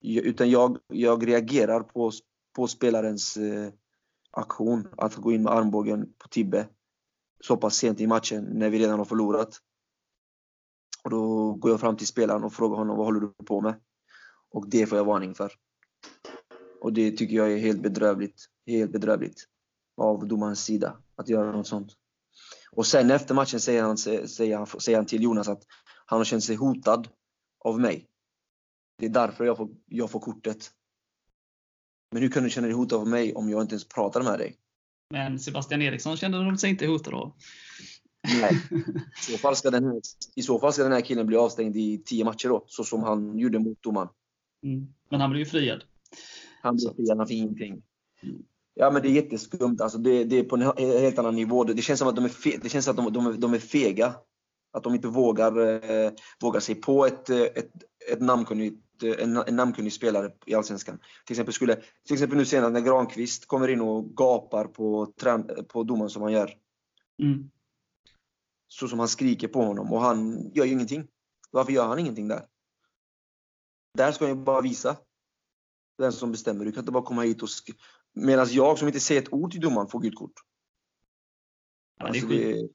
[0.00, 2.10] Jag- Utan jag, jag reagerar på,
[2.56, 3.72] på spelarens eh,
[4.30, 6.68] aktion, att gå in med armbågen på Tibbe
[7.44, 9.58] så pass sent i matchen när vi redan har förlorat.
[11.04, 13.74] Och då går jag fram till spelaren och frågar honom vad håller du på med?
[14.50, 15.52] Och det får jag varning för.
[16.80, 18.46] Och det tycker jag är helt bedrövligt.
[18.66, 19.46] Helt bedrövligt
[19.96, 21.92] av domarens sida att göra något sånt.
[22.72, 25.62] Och sen efter matchen säger han, säger han, säger han till Jonas att
[26.06, 27.08] han har känt sig hotad
[27.64, 28.08] av mig.
[28.98, 30.70] Det är därför jag får, jag får kortet.
[32.12, 34.38] Men hur kan du känna dig hotad av mig om jag inte ens pratar med
[34.38, 34.56] dig?
[35.10, 37.32] Men Sebastian Eriksson kände de sig inte hotade av.
[38.40, 38.52] Nej.
[39.28, 40.00] I så, fall ska den här,
[40.34, 43.02] I så fall ska den här killen bli avstängd i tio matcher då, så som
[43.02, 44.08] han gjorde mot domaren.
[44.62, 44.86] Mm.
[45.08, 45.84] Men han blev ju friad.
[46.62, 47.82] Han blev friad, han fick ingenting.
[48.74, 49.76] Ja men det är jätteskumt.
[49.80, 51.64] Alltså, det, det är på en he- helt annan nivå.
[51.64, 53.54] Det, känns som att de är, fe, det känns som att de, de, är, de
[53.54, 54.14] är fega.
[54.72, 55.58] Att de inte vågar,
[55.90, 57.70] eh, vågar sig på ett, eh, ett,
[58.12, 60.98] ett namnkunnigt, eh, en, en namnkunnig spelare i Allsvenskan.
[61.26, 61.74] Till exempel, skulle,
[62.06, 65.12] till exempel nu senast när Granqvist kommer in och gapar på,
[65.68, 66.54] på domaren som han gör.
[67.22, 67.50] Mm.
[68.72, 71.08] Så som han skriker på honom och han gör ju ingenting.
[71.50, 72.46] Varför gör han ingenting där?
[73.94, 74.96] Där ska han ju bara visa
[75.98, 76.64] vem som bestämmer.
[76.64, 77.48] Du kan inte bara komma hit och
[78.12, 80.32] Medan jag som inte säger ett ord till domaren får gult kort.
[81.98, 82.68] Ja, det, är Alltså, skill-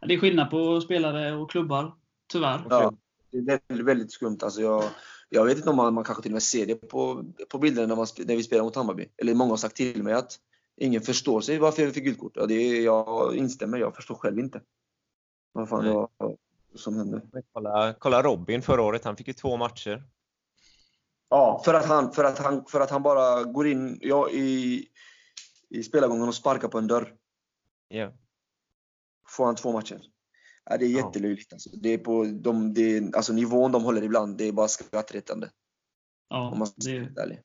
[0.00, 1.96] det, det är skillnad på spelare och klubbar,
[2.32, 2.66] tyvärr.
[2.70, 2.92] ja,
[3.30, 4.38] det är väldigt, väldigt skumt.
[4.42, 4.84] Alltså jag,
[5.28, 7.86] jag vet inte om man, man kanske till och med ser det på, på bilderna
[7.86, 9.06] när, man, när vi spelar mot Hammarby.
[9.16, 10.38] Eller många har sagt till mig att
[10.76, 12.32] ingen förstår sig varför jag fick gult kort.
[12.34, 14.62] Ja, det jag instämmer, jag förstår själv inte.
[15.52, 16.06] Vad fan det Nej.
[16.18, 16.36] var
[16.74, 17.22] som hände.
[17.52, 20.04] Kolla, kolla Robin förra året, han fick ju två matcher.
[21.28, 24.86] Ja, för att han, för att han, för att han bara går in ja, i,
[25.68, 27.14] i spelargången och sparkar på en dörr.
[27.88, 28.12] Ja.
[29.28, 30.00] Får han två matcher.
[30.64, 31.52] Ja, det är jättelöjligt.
[31.52, 31.70] Alltså.
[31.76, 35.46] Det är på, de, det är, alltså nivån de håller ibland, det är bara skrattretande.
[35.46, 35.52] Om
[36.28, 37.42] Ja, man ska det, ärlig.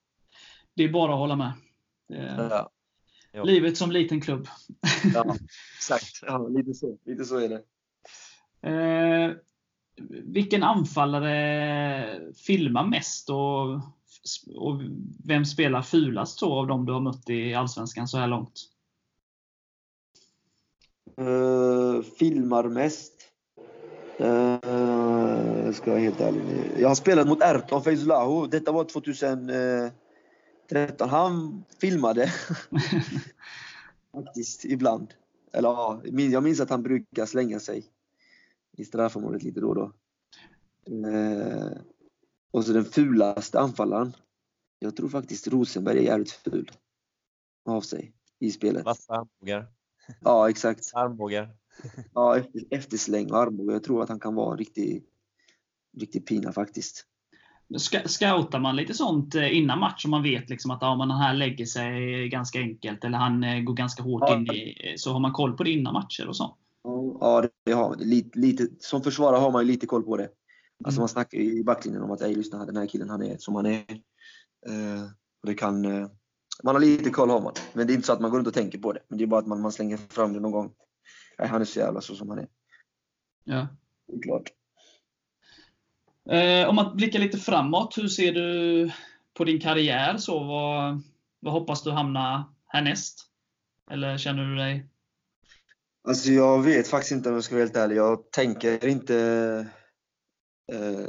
[0.76, 1.54] det är bara att hålla med.
[2.08, 2.68] Det är,
[3.32, 3.44] Ja.
[3.44, 4.48] Livet som liten klubb.
[5.14, 5.36] ja,
[5.78, 6.20] exakt.
[6.22, 7.64] Ja, lite, så, lite så är det.
[8.66, 9.32] Eh,
[10.24, 13.74] vilken anfallare filmar mest och,
[14.56, 14.82] och
[15.24, 18.62] vem spelar fulast så av de du har mött i Allsvenskan så här långt?
[21.22, 23.14] Uh, filmar mest.
[24.22, 26.42] Uh, ska jag helt ärlig.
[26.78, 28.48] Jag har spelat mot Erton Feyzulahu.
[28.48, 31.10] Detta var 2013.
[31.10, 32.32] Han filmade
[34.12, 35.14] faktiskt ibland.
[35.54, 37.86] Eller ja, jag minns att han brukar slänga sig
[38.78, 39.92] i straffområdet lite då och då.
[41.08, 41.78] Eh,
[42.52, 44.16] och så den fulaste anfallaren.
[44.80, 46.72] Jag tror faktiskt Rosenberg är jävligt ful.
[47.66, 48.86] Av sig i spelet.
[48.86, 49.68] Vassa armbågar.
[50.22, 50.92] Ja, exakt.
[50.94, 51.50] Armbågar.
[52.14, 53.74] Ja, efter, eftersläng och armbåge.
[53.74, 55.04] Jag tror att han kan vara en riktig,
[55.98, 57.06] riktig pina faktiskt.
[58.06, 61.18] Scoutar man lite sånt eh, innan match om man vet liksom att ja, men den
[61.18, 64.36] här lägger sig ganska enkelt eller han eh, går ganska hårt Ja.
[64.36, 66.58] in i, så har man koll på det innan matcher och så?
[67.20, 67.96] Ja, det- har.
[67.96, 70.30] Lite, lite, som försvarare har man ju lite koll på det.
[70.84, 71.02] Alltså Mm.
[71.02, 73.66] man snackar i backlinjen om att Ej, lyssna, den här killen han är som han
[73.66, 73.92] är.
[74.68, 75.04] Eh,
[75.42, 76.08] och det kan, eh,
[76.64, 77.54] man har lite koll har man.
[77.74, 79.00] Men det är inte så att man går runt och tänker på det.
[79.08, 80.74] Men det är bara att man, man slänger fram det någon gång.
[81.40, 82.48] Nej, han är så jävla så som han är.
[83.44, 83.68] Ja.
[84.08, 84.52] Det är klart.
[86.30, 88.92] Eh, om man blickar lite framåt, hur ser du
[89.34, 90.18] på din karriär?
[90.18, 91.02] Så vad,
[91.40, 93.20] vad hoppas du hamna härnäst?
[93.92, 94.90] Eller känner du dig...
[96.08, 97.96] Alltså jag vet faktiskt inte om jag ska vara helt ärlig.
[97.96, 99.16] Jag tänker inte
[100.72, 101.06] eh,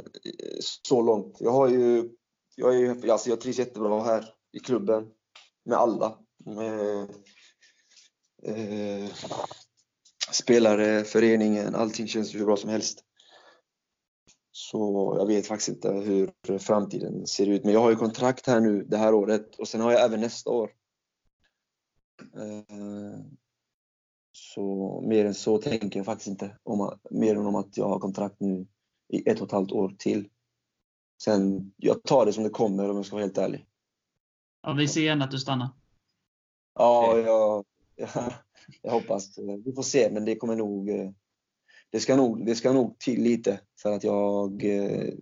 [0.59, 1.37] så långt.
[1.39, 2.09] Jag har ju,
[2.55, 5.07] jag, är, ju- alltså jag trivs jättebra här i klubben
[5.65, 6.19] med alla.
[6.45, 6.99] Med,
[8.43, 9.09] eh,
[10.31, 13.03] spelare, föreningen, allting känns hur bra som helst.
[14.51, 17.63] Så jag vet faktiskt inte hur framtiden ser ut.
[17.63, 20.21] Men jag har ju kontrakt här nu det här året och sen har jag även
[20.21, 20.71] nästa år.
[22.35, 23.19] Eh,
[24.37, 26.57] så mer än så tänker jag faktiskt inte.
[26.63, 28.67] Om, mer än om att jag har kontrakt nu
[29.09, 30.29] i ett och ett halvt år till.
[31.23, 33.65] Sen, jag tar det som det kommer om jag ska vara helt ärlig.
[34.61, 35.69] Ja, vi ser gärna att du stannar.
[36.73, 37.65] Ja, jag,
[37.95, 38.09] jag,
[38.81, 39.39] jag hoppas.
[39.65, 40.89] Vi får se, men det kommer nog...
[41.89, 45.13] Det ska nog, det ska nog till lite för att jag eh,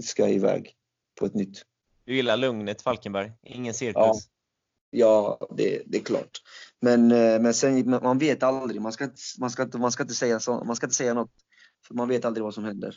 [0.00, 0.76] ska iväg
[1.20, 1.62] på ett nytt.
[2.04, 3.32] Du gillar lugnet Falkenberg?
[3.42, 3.94] Ingen cirkus?
[3.94, 4.14] Ja.
[4.90, 6.42] Ja, det, det är klart.
[6.80, 8.80] Men, eh, men sen, man vet aldrig.
[8.80, 11.30] Man ska, inte- man ska, man ska, inte, säga så, man ska inte säga något.
[11.86, 12.96] För man vet aldrig vad som händer.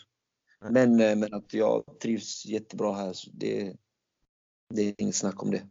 [0.70, 3.76] Men, eh, men att jag trivs jättebra här, så det,
[4.70, 5.68] det är inget snack om det.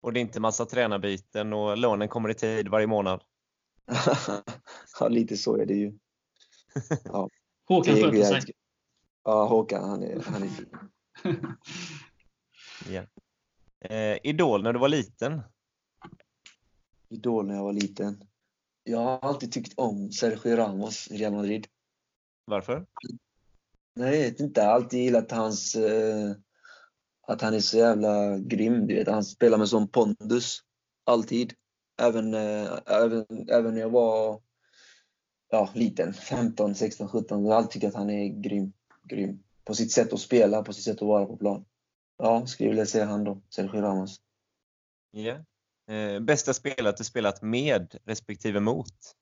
[0.00, 3.22] Och det är inte massa tränarbyten och lånen kommer i tid varje månad?
[5.00, 5.98] ja, lite så är det ju.
[7.68, 8.54] Håkan Det är sköter sig.
[9.24, 10.68] Ja, Håkan, han är, han är fin.
[12.90, 13.02] Ja.
[13.80, 15.42] Eh, Idol när du var liten?
[17.08, 18.24] Idol när jag var liten.
[18.84, 21.66] Jag har alltid tyckt om Sergio Ramos i Real Madrid.
[22.44, 22.86] Varför?
[23.94, 24.60] Nej, jag vet inte.
[24.60, 25.76] Jag har alltid gillat hans...
[25.76, 26.32] Eh,
[27.28, 28.86] att han är så jävla grym.
[28.86, 29.08] Du vet.
[29.08, 30.62] Han spelar med sån pondus.
[31.04, 31.52] Alltid.
[32.02, 34.40] Även, eh, även, även när jag var
[35.50, 36.14] ja, liten.
[36.14, 37.44] 15, 16, 17.
[37.44, 38.72] Jag har alltid tyckt att han är grym.
[39.02, 39.42] grym.
[39.64, 41.64] På sitt sätt att spela, på sitt sätt att vara på plan.
[42.16, 43.42] Ja, skulle vilja säga han då.
[43.48, 44.20] Sergio Ramos.
[45.10, 45.44] Ja.
[45.94, 49.16] Eh, bästa spelare du spelat med respektive mot?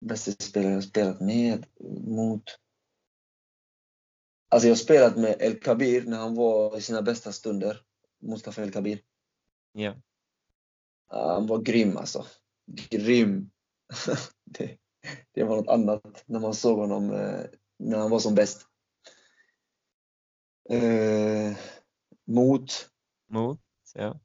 [0.00, 1.66] Bästa spelare jag spelat med,
[2.06, 2.42] mot...
[4.48, 7.82] Alltså jag har spelat med El Kabir när han var i sina bästa stunder.
[8.22, 9.02] Mustafa El Kabir.
[9.72, 9.94] Ja.
[11.10, 12.26] Ja, Han var grym alltså.
[12.90, 13.50] Grym.
[14.44, 14.78] det,
[15.32, 17.44] det var något annat när man såg honom eh,
[17.78, 18.66] när han var som bäst.
[20.70, 21.56] Eh,
[22.24, 22.90] mot...
[23.30, 23.60] Mot?
[23.94, 24.20] Ja.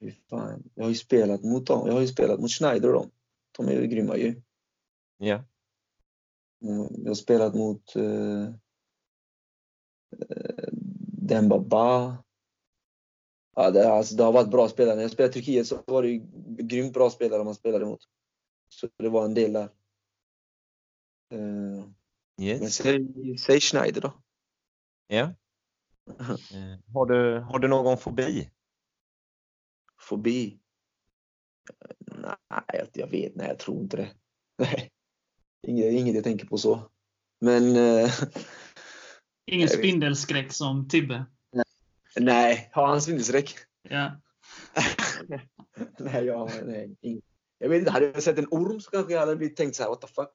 [0.00, 0.70] Fy fan.
[0.74, 1.86] Jag har ju spelat mot dem.
[1.86, 3.10] Jag har ju spelat mot Schneider och dem.
[3.56, 4.42] De är ju grymma ju.
[5.18, 5.44] Ja.
[6.62, 8.54] Mm, Jag har spelat mot eh,
[11.28, 12.16] Demba Ba.
[13.56, 14.94] Ja, det, alltså, det har varit bra spelare.
[14.94, 16.22] När jag spelade i Turkiet så var det ju
[16.58, 18.00] grymt bra spelare man spelade mot.
[18.68, 19.68] Så det var en del där.
[21.30, 21.94] Men
[22.40, 22.74] Yes.
[22.74, 24.12] säg, säg Schneider då.
[25.06, 25.34] Ja.
[26.20, 26.36] Eh,
[26.94, 28.50] har, du, har du någon fobi?
[29.98, 30.58] Fobi?
[32.00, 33.34] Nej, jag, jag vet.
[33.36, 34.10] Nej, jag tror inte det.
[34.58, 34.90] Nej.
[35.66, 36.90] Inget, inget jag tänker på så.
[37.40, 38.10] Men eh,
[39.46, 41.26] Ingen spindelskräck som Tibbe.
[42.16, 43.54] nej, har han spindelskräck?
[43.82, 44.20] Ja.
[45.98, 47.24] nej, jag, nej, inget.
[47.58, 49.82] Jag vet inte, hade jag sett en orm så kanske jag hade blivit tänkt så
[49.82, 50.30] här, what the fuck.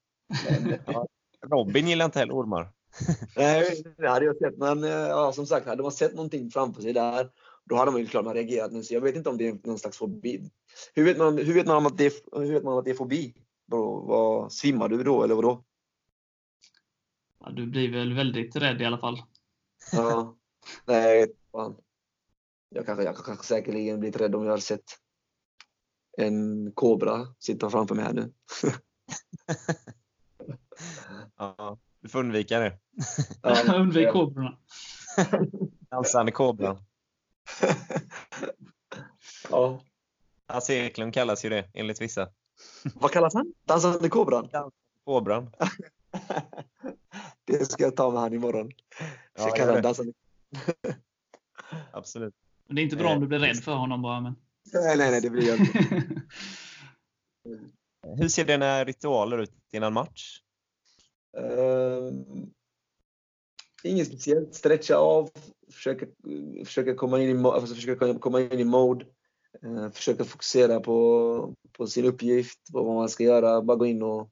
[0.50, 1.08] Men, ja,
[1.48, 2.72] Robin gillar inte heller ormar.
[3.36, 4.58] nej, det hade jag sett.
[4.58, 7.30] Men eh, ja, som sagt, hade man sett någonting framför sig där,
[7.66, 8.72] då hade man ju klart man reagerat.
[8.72, 10.52] Men så jag vet inte om det är någon slags fobi.
[10.94, 12.96] Hur vet man, hur vet man om att det hur vet man att det är
[12.96, 13.34] fobi?
[13.68, 15.64] Bro, vad, svimmar du då eller vadå?
[17.40, 17.52] ja.
[17.52, 19.22] Du blir väl väldigt rädd i alla fall.
[19.92, 20.36] Ja.
[20.86, 21.76] Nej, fan.
[22.70, 25.00] Jag kanske, jag kanske säkerligen blivit rädd om jag hade sett
[26.18, 28.34] en kobra sitta framför mig här nu.
[31.38, 32.78] Ja, du får undvika det.
[33.76, 34.58] Undvik kobrorna.
[35.92, 36.78] Dansande kobran.
[39.50, 39.82] ja.
[40.48, 42.30] Hasse Eklund kallas ju det enligt vissa.
[42.96, 43.54] Vad kallas han?
[43.64, 44.50] Dansande kobran?
[45.06, 45.52] Kobran.
[47.46, 48.72] Det ska jag ta med han imorgon.
[49.36, 50.14] Ja, Ska gör kalla dansande
[51.92, 52.34] Absolut.
[52.68, 54.22] Men det är inte bra om du blir rädd för honom bara.
[54.22, 54.36] Men...
[54.74, 56.06] Nej, nej, nej, det blir jag inte.
[58.18, 60.42] Hur ser dina ritualer ut innan match?
[61.38, 62.52] Ehm,
[63.86, 64.56] Inget speciellt.
[64.56, 65.30] Stretcha av,
[65.72, 66.06] försöka,
[66.66, 69.06] försöka, komma, in i, alltså försöka komma in i mode.
[69.64, 73.62] Eh, försöka fokusera på, på sin uppgift, på vad man ska göra.
[73.62, 74.30] Bara gå in och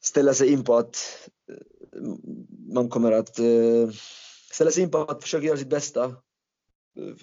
[0.00, 0.96] ställa sig in på att
[1.48, 2.14] eh,
[2.74, 3.90] man kommer att eh,
[4.52, 6.16] ställa sig in på att försöka göra sitt bästa.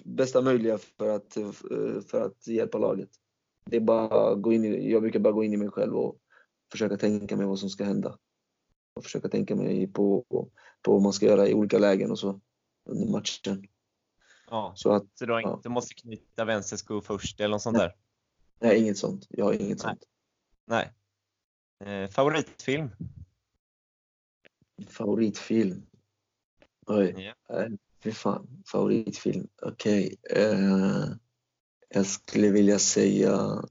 [0.04, 1.50] Bästa möjliga för att, eh,
[2.06, 3.10] för att hjälpa laget.
[3.64, 5.96] Det är bara att gå in i, jag brukar bara gå in i mig själv
[5.96, 6.18] och
[6.72, 8.18] försöka tänka mig vad som ska hända.
[8.94, 10.24] Och försöka tänka mig på,
[10.82, 12.40] på vad man ska göra i olika lägen och så
[12.84, 13.66] under matchen.
[14.50, 15.54] Ja, Så att, så du har Ja.
[15.56, 17.94] inte måste knyta vänster sko först eller något sånt där?
[18.60, 19.26] nej, inget sånt.
[19.28, 19.78] Jag har inget Nej.
[19.78, 20.04] sånt.
[20.66, 20.92] Nej.
[21.84, 22.90] Eh, favoritfilm?
[24.88, 25.86] Favoritfilm?
[26.86, 27.34] Oj.
[27.48, 27.62] Ja.
[27.62, 27.68] Eh,
[28.02, 28.62] Fy fan.
[28.72, 29.48] Favoritfilm?
[29.62, 30.16] Okej.
[30.30, 31.04] Eh,
[31.88, 33.62] jag skulle vilja säga...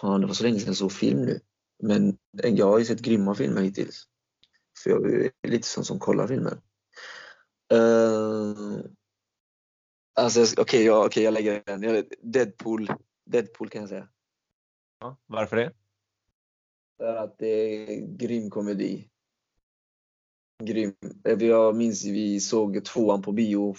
[0.00, 1.40] Fan, det var så länge sedan jag såg film nu.
[1.82, 4.08] Men jag har ju sett grymma filmer hittills.
[4.82, 6.60] För jag är lite sån som kollar filmer.
[7.72, 8.80] Uh,
[10.14, 12.04] alltså, okej, jag, okej, jag lägger den.
[12.22, 12.92] Deadpool.
[13.26, 14.08] Deadpool kan jag säga.
[15.00, 15.72] Ja, varför det?
[16.96, 19.10] För att det är grym komedi.
[20.62, 20.94] Grym.
[21.24, 23.74] Eh, Jag minns vi såg tvåan på bio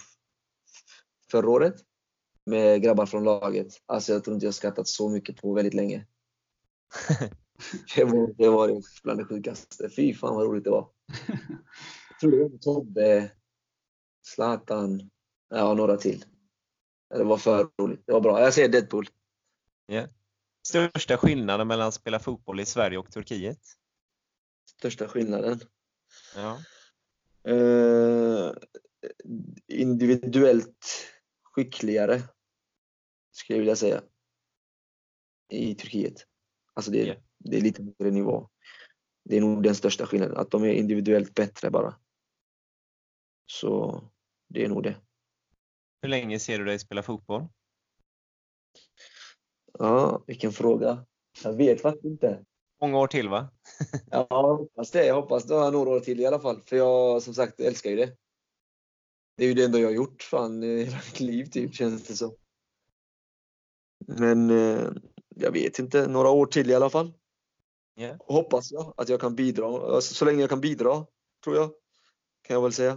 [1.32, 1.76] förra året
[2.46, 3.68] med grabbar från laget.
[3.86, 6.08] Alltså jag tror inte jag skrattat så mycket på väldigt länge.
[7.96, 9.90] Det var det, var bland det sjukaste.
[9.90, 10.90] Fy fan vad roligt det var.
[12.10, 13.32] Jag tror det var Tobbe,
[14.26, 15.10] Zlatan,
[15.50, 16.26] ja några till.
[17.10, 18.04] Det var för roligt.
[18.06, 18.42] Det var bra.
[18.42, 19.08] Jag säger Deadpool.
[20.68, 23.60] Största skillnaden mellan att spela fotboll i Sverige och Turkiet?
[24.78, 25.60] Största skillnaden.
[26.36, 26.60] Ja.
[27.52, 28.52] Eh,
[29.68, 31.08] individuellt
[31.44, 32.22] skickligare,
[33.32, 34.04] skulle jag vilja säga.
[35.50, 36.26] I Turkiet.
[36.74, 37.16] Alltså det, Ja.
[37.46, 38.50] Det är lite högre nivå.
[39.24, 42.00] Det är nog den största skillnaden, att de är individuellt bättre bara.
[43.46, 44.02] Så
[44.48, 44.96] det är nog det.
[46.02, 47.48] Hur länge ser du dig spela fotboll?
[49.80, 51.06] Ja, vilken fråga.
[51.44, 52.46] Jag vet faktiskt inte.
[52.82, 53.50] Många år till va?
[54.12, 55.06] Ja, jag hoppas det.
[55.06, 56.62] Jag hoppas det har några år till i alla fall.
[56.62, 58.18] För jag som sagt älskar ju det.
[59.38, 62.08] Det är ju det enda jag har gjort fan i hela mitt liv typ, känns
[62.08, 62.36] det som.
[64.08, 64.92] Men eh,
[65.36, 67.14] jag vet inte, några år till i alla fall.
[67.96, 68.16] Ja.
[68.20, 69.66] Hoppas jag att jag kan bidra.
[69.96, 71.06] Alltså, så länge jag kan bidra,
[71.44, 71.70] tror jag.
[72.42, 72.92] Kan jag väl säga.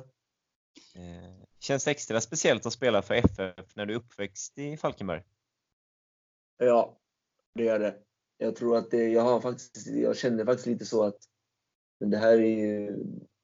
[0.94, 5.22] Eh, Känns det extra speciellt att spela för FF när du är uppväxt i Falkenberg?
[6.56, 6.98] Ja,
[7.54, 7.96] det gör det.
[8.38, 11.18] Jag tror att det, jag har faktiskt, jag känner faktiskt lite så att
[12.00, 12.96] det här är ju,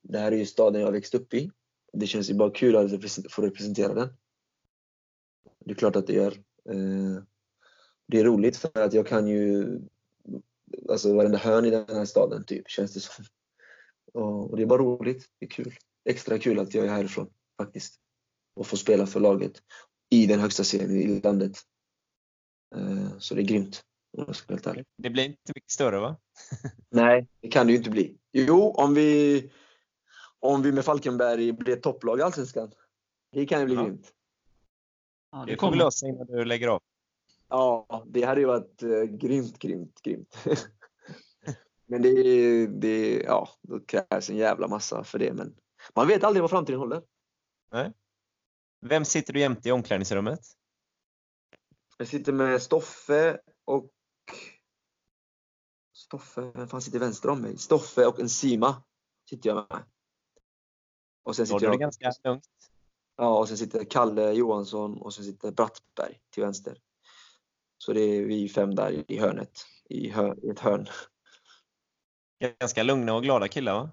[0.02, 1.50] det här är ju staden jag växt upp i.
[1.92, 4.08] Det känns ju bara kul att få representera den.
[5.64, 6.32] Det är klart att det gör.
[6.68, 7.22] Eh,
[8.06, 9.66] Det är roligt för att jag kan ju
[10.90, 13.24] alltså varenda hörn i den här staden typ, känns det som.
[14.12, 15.26] Och det är bara roligt.
[15.40, 15.74] Det är kul.
[16.04, 17.94] Extra kul att jag är härifrån faktiskt.
[18.56, 19.52] Och får spela för laget
[20.10, 21.56] i den högsta serien i landet.
[22.76, 23.82] Eh, Så det är grymt.
[24.18, 24.84] Om jag ska vara ärlig.
[25.02, 26.16] Det blir inte mycket större va?
[26.90, 28.18] Nej, det kan det ju inte bli.
[28.32, 29.50] Jo, om vi,
[30.38, 32.72] om vi med Falkenberg blir topplag i Allsvenskan.
[33.32, 33.82] Det kan ju bli Ja.
[33.84, 34.12] grymt.
[35.32, 35.76] Ja, Det det får vi kommer.
[35.76, 36.82] lösa innan du lägger av.
[37.56, 40.36] Ja, det hade ju varit eh, grymt, grymt, grymt.
[41.86, 45.32] men det, är- det, ja, då krävs en jävla massa för det.
[45.32, 45.56] Men
[45.94, 47.02] man vet aldrig vad framtiden håller.
[48.80, 50.40] Vem sitter du jämte i omklädningsrummet?
[51.98, 53.90] Jag sitter med Stoffe och...
[55.92, 57.58] Stoffe, vem fan sitter vänster om mig?
[57.58, 58.82] Stoffe och en Sima
[59.30, 59.84] sitter jag med.
[61.22, 62.48] Och sen Då sitter är det jag, ganska lugnt.
[63.16, 66.80] ja, och sen sitter Kalle Johansson och sen sitter Brattberg till vänster.
[67.84, 70.86] Så det är vi fem där i hörnet, i, hör, i ett hörn.
[72.60, 73.90] Ganska lugna och glada killar va?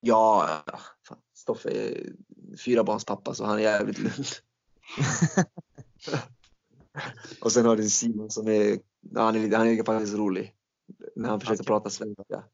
[0.00, 0.48] Ja,
[1.08, 2.12] fan, Stoffe är
[2.64, 4.24] fyrabarnspappa så han är jävligt lugn.
[7.40, 8.78] och sen har du Simon som är,
[9.16, 10.54] han är, han är faktiskt rolig.
[11.16, 11.66] När han försöker Okej.
[11.66, 12.44] prata svenska.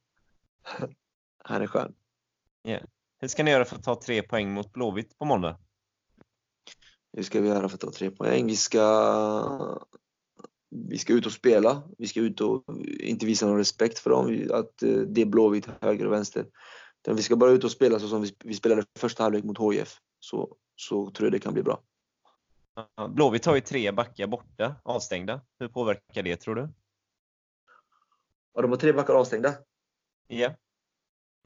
[1.38, 1.94] Han är skön.
[3.18, 5.58] Hur ska ni göra för att ta tre poäng mot Blåvitt på måndag?
[7.12, 8.46] Hur ska vi göra för att ta tre poäng?
[8.46, 8.80] Vi ska,
[10.94, 11.82] vi ska ut och spela.
[11.98, 12.64] Vi ska ut och
[13.00, 14.48] inte visa någon respekt för dem.
[14.52, 16.46] Att eh, det är Blåvitt, höger och vänster.
[17.08, 19.96] Vi ska bara ut och spela så som vi, spelade första halvlek mot HIF.
[20.20, 21.82] Så, så tror jag det kan bli bra.
[23.08, 25.40] Blåvitt har ju tre backar borta, avstängda.
[25.58, 26.68] Hur påverkar det tror du?
[28.54, 29.54] Ja, de har tre backar avstängda.
[30.28, 30.50] Ja.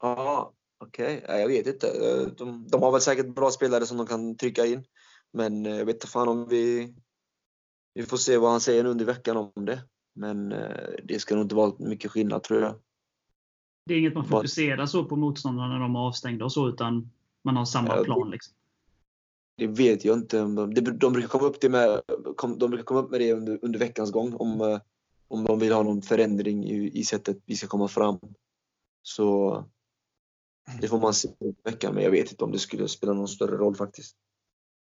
[0.01, 1.25] Ja, okej.
[1.27, 1.87] Ja, Jag vet inte.
[1.87, 4.85] Eh, De, de har väl säkert bra spelare som de kan trycka in.
[5.33, 6.95] Men eh, jag vet inte fan om vi...
[7.93, 9.83] Vi får se vad han säger under veckan om det.
[10.13, 12.75] Men eh, det ska nog inte vara mycket skillnad tror jag.
[13.85, 17.11] Det är inget man fokuserar så på motståndarna när de är avstängda och så, utan
[17.43, 18.29] man har samma Ja, plan.
[18.29, 18.53] Liksom.
[19.57, 20.41] Det vet jag inte.
[20.41, 20.81] om De,
[21.13, 22.01] brukar komma upp det med,
[22.57, 24.33] de brukar komma upp med det under, under veckans gång.
[24.33, 24.79] Om, eh,
[25.27, 28.19] om de vill ha någon förändring i, i sättet vi ska komma fram.
[29.01, 29.63] Så
[30.81, 31.95] det får man se i veckan.
[31.95, 34.15] Men jag vet inte om det skulle spela någon större roll faktiskt.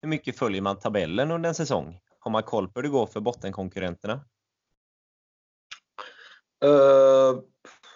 [0.03, 2.01] Hur mycket följer man tabellen under en säsong?
[2.21, 4.25] Har man koll på hur det går för bottenkonkurrenterna?
[6.65, 7.41] Eh,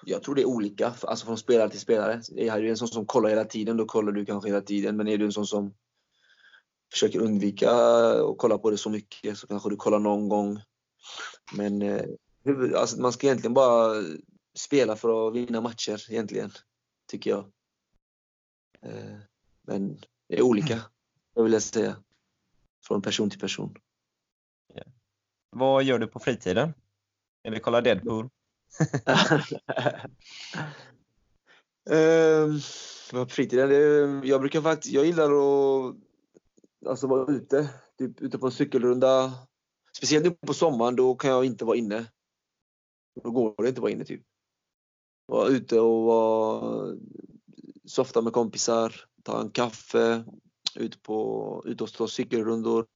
[0.04, 2.22] jag tror det är olika, alltså från spelare till spelare.
[2.36, 4.96] Är du en sån som kollar hela tiden, då kollar du kanske hela tiden.
[4.96, 5.74] Men är du en sån som
[6.92, 10.60] försöker undvika att kolla på det så mycket så kanske du kollar någon gång.
[11.56, 11.82] Men
[12.44, 14.02] huvud, alltså man ska egentligen bara
[14.54, 16.50] spela för att vinna matcher egentligen,
[17.06, 17.52] tycker jag.
[18.82, 19.18] Eh,
[19.62, 20.80] men det är olika,
[21.34, 21.96] jag vill säga.
[22.86, 23.74] Från person till person.
[25.54, 26.74] Vad gör du på fritiden?
[27.44, 28.24] Eller kolla Deadpool?
[31.90, 32.54] uh,
[33.10, 33.68] På fritiden?
[33.68, 35.96] det- Jag brukar faktiskt, jag gillar att
[36.86, 37.68] alltså vara ute.
[37.98, 39.32] Typ ute på en cykelrunda.
[39.96, 42.06] Speciellt nu på sommaren, då kan jag inte vara inne.
[43.22, 44.22] Då går det inte att vara inne typ.
[45.26, 46.96] Vara ute och vara,
[47.84, 50.24] softa med kompisar, ta en kaffe,
[50.74, 52.86] ute, på, ut och stå cykelrundor.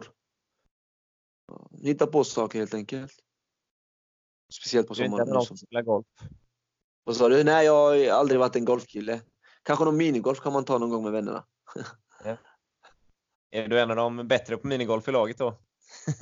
[1.82, 3.12] Hitta på saker helt enkelt.
[4.60, 5.84] Speciellt på Du är inte sommaren.
[5.84, 6.06] golf?
[7.04, 7.44] vad sa du?
[7.44, 9.20] Nej, jag har aldrig varit en golfkille.
[9.62, 11.44] Kanske någon minigolf kan man ta någon gång med vännerna.
[13.50, 15.58] Är du en av de bättre på minigolf i laget då?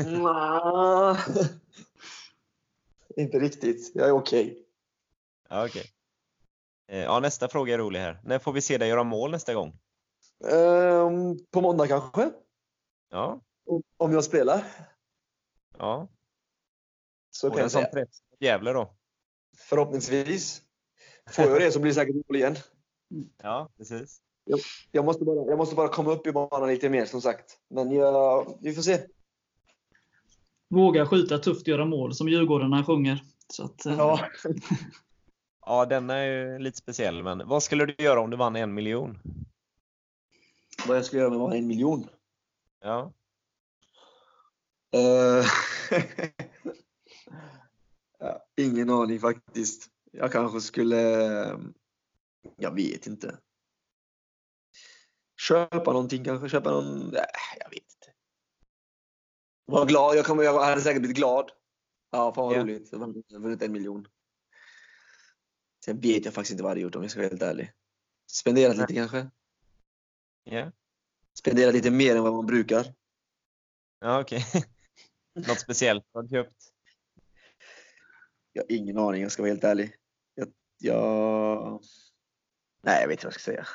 [0.07, 1.16] Nja.
[3.16, 3.93] Inte riktigt.
[3.95, 4.66] Jag är okej.
[5.49, 5.91] Ja, okej.
[6.89, 8.20] Eh, Ja, nästa fråga är rolig här.
[8.24, 9.79] När får vi se dig göra mål nästa gång?
[10.45, 12.31] Ehm, på måndag kanske?
[13.11, 13.41] Ja,
[13.97, 14.64] Om jag spelar.
[15.79, 16.09] Ja.
[17.31, 18.95] Så Får kan en jag sån träff mot Gävle då?
[19.59, 20.62] Förhoppningsvis.
[21.31, 22.57] Får jag det så blir det säkert mål igen.
[23.43, 24.20] Ja, precis.
[24.91, 27.59] Jag måste, bara, jag måste bara komma upp i banan lite mer som sagt.
[27.68, 29.07] Men jag, vi får se.
[30.68, 33.22] Våga skjuta tufft, göra mål, som Djurgårdarna sjunger.
[33.49, 34.20] Så att, eh, Ja.
[35.68, 38.74] Ja, den är ju lite speciell, men vad skulle du göra om du vann en
[38.74, 39.18] miljon?
[40.89, 42.09] Vad jag ska göra med en miljon?
[42.81, 43.12] Ja,
[48.18, 49.90] Ja, ingen aning faktiskt.
[50.12, 50.97] Jag kanske skulle...
[52.57, 53.38] Jag vet inte.
[55.40, 56.49] Köpa någonting kanske.
[56.49, 57.09] Köpa någon...
[57.09, 57.24] Nej,
[57.61, 58.12] jag vet inte.
[59.66, 60.16] Var glad.
[60.16, 61.51] Jag, kommer, jag hade säkert blivit glad.
[62.11, 62.62] Ja, fan vad Ja.
[62.62, 62.88] roligt.
[62.92, 64.09] Jag har vunnit en miljon.
[65.84, 67.72] Sen vet jag faktiskt inte vad jag hade gjort om jag ska vara helt ärlig.
[68.30, 69.30] Spenderat lite kanske.
[70.44, 70.72] ja,
[71.38, 72.94] Spenderat lite mer än vad man brukar.
[74.01, 74.44] ja okej.
[75.37, 76.57] Något speciellt du har köpt?
[78.53, 79.95] Jag har ingen aning, jag ska vara helt ärlig.
[80.34, 81.80] Jag, jag...
[82.82, 83.66] Nej, jag vet inte vad jag ska säga.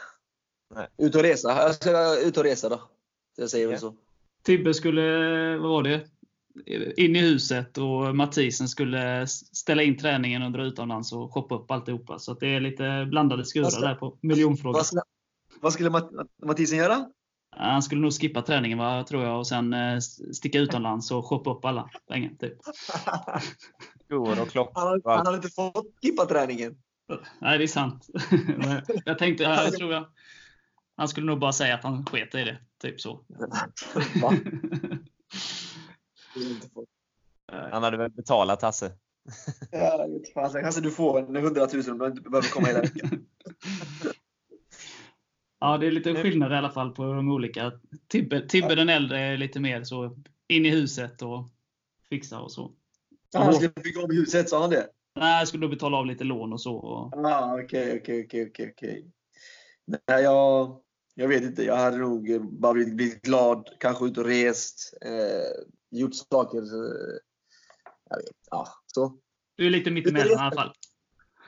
[0.75, 0.87] Nej.
[0.97, 1.49] Ut och resa.
[1.49, 2.81] Jag ska ut och resa då.
[3.35, 3.79] Jag säger väl Ja.
[3.79, 3.95] så.
[4.43, 5.01] Tibbe skulle,
[5.57, 6.07] vad var det?
[6.97, 11.71] In i huset och Mathisen skulle ställa in träningen och dra utomlands och shoppa upp
[11.71, 12.19] alltihopa.
[12.19, 14.73] Så att det är lite blandade skurar där på miljonfrågan.
[14.73, 15.01] Vad, ska,
[15.61, 15.89] vad skulle
[16.45, 17.11] Mathisen göra?
[17.51, 19.99] Han skulle nog skippa träningen va, tror jag och sen eh,
[20.33, 22.31] sticka utomlands och shoppa upp alla pengar.
[22.39, 22.57] Typ.
[24.39, 26.77] Och klockor Han, han hade inte fått skippa träningen.
[27.39, 28.07] Nej, det är sant.
[29.05, 30.05] Jag tänkte, jag tror jag,
[30.95, 32.57] han skulle nog bara säga att han sket i det.
[32.81, 33.25] Typ så.
[37.71, 38.91] Han hade väl betalat Hasse?
[39.71, 40.51] Ja, fan.
[40.61, 43.25] Kanske du får en hundratusen om du inte behöver komma hela veckan.
[45.63, 47.71] Ja, det är lite skillnad i alla fall på de olika.
[48.07, 51.49] Tibbe, Tibbe den äldre är lite mer så in i huset och
[52.09, 52.71] fixa och så.
[53.33, 54.87] Han skulle bygga om huset, sa han det?
[55.15, 56.79] Nej, jag skulle betala av lite lån och så.
[57.15, 59.11] Ah, Okej, okej, okej, okej.
[59.85, 60.81] Nej, jag,
[61.15, 61.63] jag vet inte.
[61.63, 66.57] Jag hade nog eh, bara blivit, blivit glad, kanske ut och rest, eh, gjort saker.
[66.57, 67.17] Eh,
[68.09, 69.17] jag vet, ja, så.
[69.55, 70.73] du är lite mittemellan i alla fall.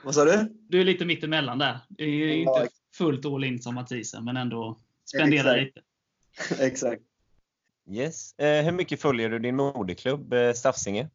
[0.04, 0.48] Vad sa du?
[0.68, 1.80] Du är lite mittemellan där.
[1.88, 2.83] Ja, inte exakt.
[2.94, 5.76] Fullt all in som Mathisen, men ändå spendera Exakt.
[6.48, 6.64] lite.
[6.64, 7.02] Exakt.
[7.90, 8.38] Yes.
[8.38, 11.08] Eh, hur mycket följer du din moderklubb eh, Stafsinge?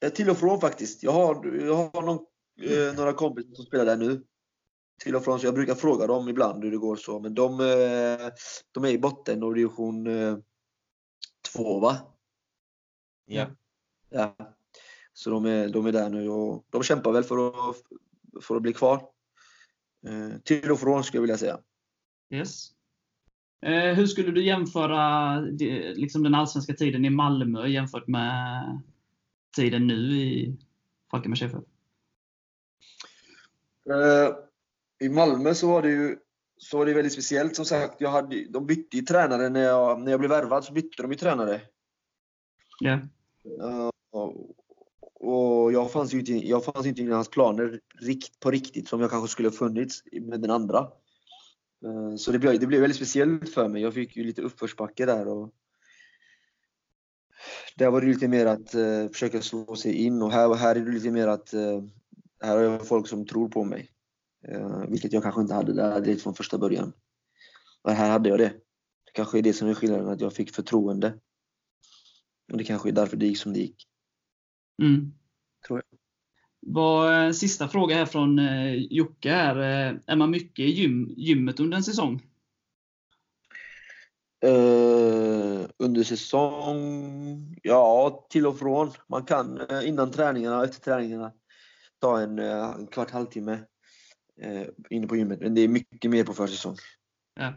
[0.00, 1.02] Eh, Till och från faktiskt.
[1.02, 2.26] Jag har, jag har någon,
[2.62, 4.24] eh, några kompisar som spelar där nu.
[5.02, 7.20] Till och från, så jag brukar fråga dem ibland hur det går så.
[7.20, 8.32] Men de, eh,
[8.72, 10.08] de är i botten och division
[11.54, 11.96] 2 va?
[13.26, 13.46] Ja.
[14.10, 14.36] Ja.
[15.12, 17.76] Så de är, de är där nu och de kämpar väl för att,
[18.42, 19.08] för att bli kvar.
[20.06, 21.58] Eh, till och från skulle jag vilja säga.
[22.30, 22.68] Yes.
[23.66, 28.80] Eh, hur skulle du jämföra det- liksom den allsvenska tiden i Malmö jämfört med
[29.56, 30.56] tiden nu i
[31.10, 31.54] Falkenbergs FF?
[33.90, 34.34] Eh,
[35.06, 36.16] I Malmö så var det ju
[36.56, 38.00] så var det väldigt speciellt som sagt.
[38.00, 41.10] Jag hade, de bytte ju tränare när jag, när jag blev värvad så bytte de
[41.12, 41.60] ju tränare.
[42.80, 42.92] Ja.
[43.62, 44.56] Eh, och-
[45.20, 49.00] och jag fanns ju inte, jag fanns inte i hans planer rikt, på riktigt som
[49.00, 50.78] jag kanske skulle ha funnits med den andra.
[51.84, 53.82] Eh, så det blev, det blev väldigt speciellt för mig.
[53.82, 55.28] Jag fick ju lite uppförsbacke där.
[55.28, 55.54] Och
[57.76, 60.80] där var det lite mer att uh, försöka slå sig in och här, här är
[60.80, 61.82] det lite mer att uh,
[62.40, 63.90] här har jag folk som tror på mig.
[64.48, 66.92] Uh, vilket jag kanske inte hade där direkt från första början.
[67.84, 68.52] Men här hade jag det.
[69.04, 71.14] Det kanske är det som är skillnaden, att jag fick förtroende.
[72.52, 73.86] Och det kanske är därför det gick som det gick.
[74.80, 75.12] Mm.
[75.66, 75.98] Tror jag.
[76.60, 79.30] Vad, eh, sista fråga här från eh, Jocke.
[79.30, 79.56] Här.
[79.56, 82.22] Eh, är man mycket i gym, gymmet under en säsong?
[84.44, 87.56] Eh, under säsong?
[87.62, 88.90] Ja, till och från.
[89.08, 91.32] Man kan innan träningarna och efter träningarna
[91.98, 93.58] ta en, en kvart, halvtimme
[94.40, 95.40] eh, inne på gymmet.
[95.40, 96.76] Men det är mycket mer på försäsong.
[97.34, 97.52] Ja.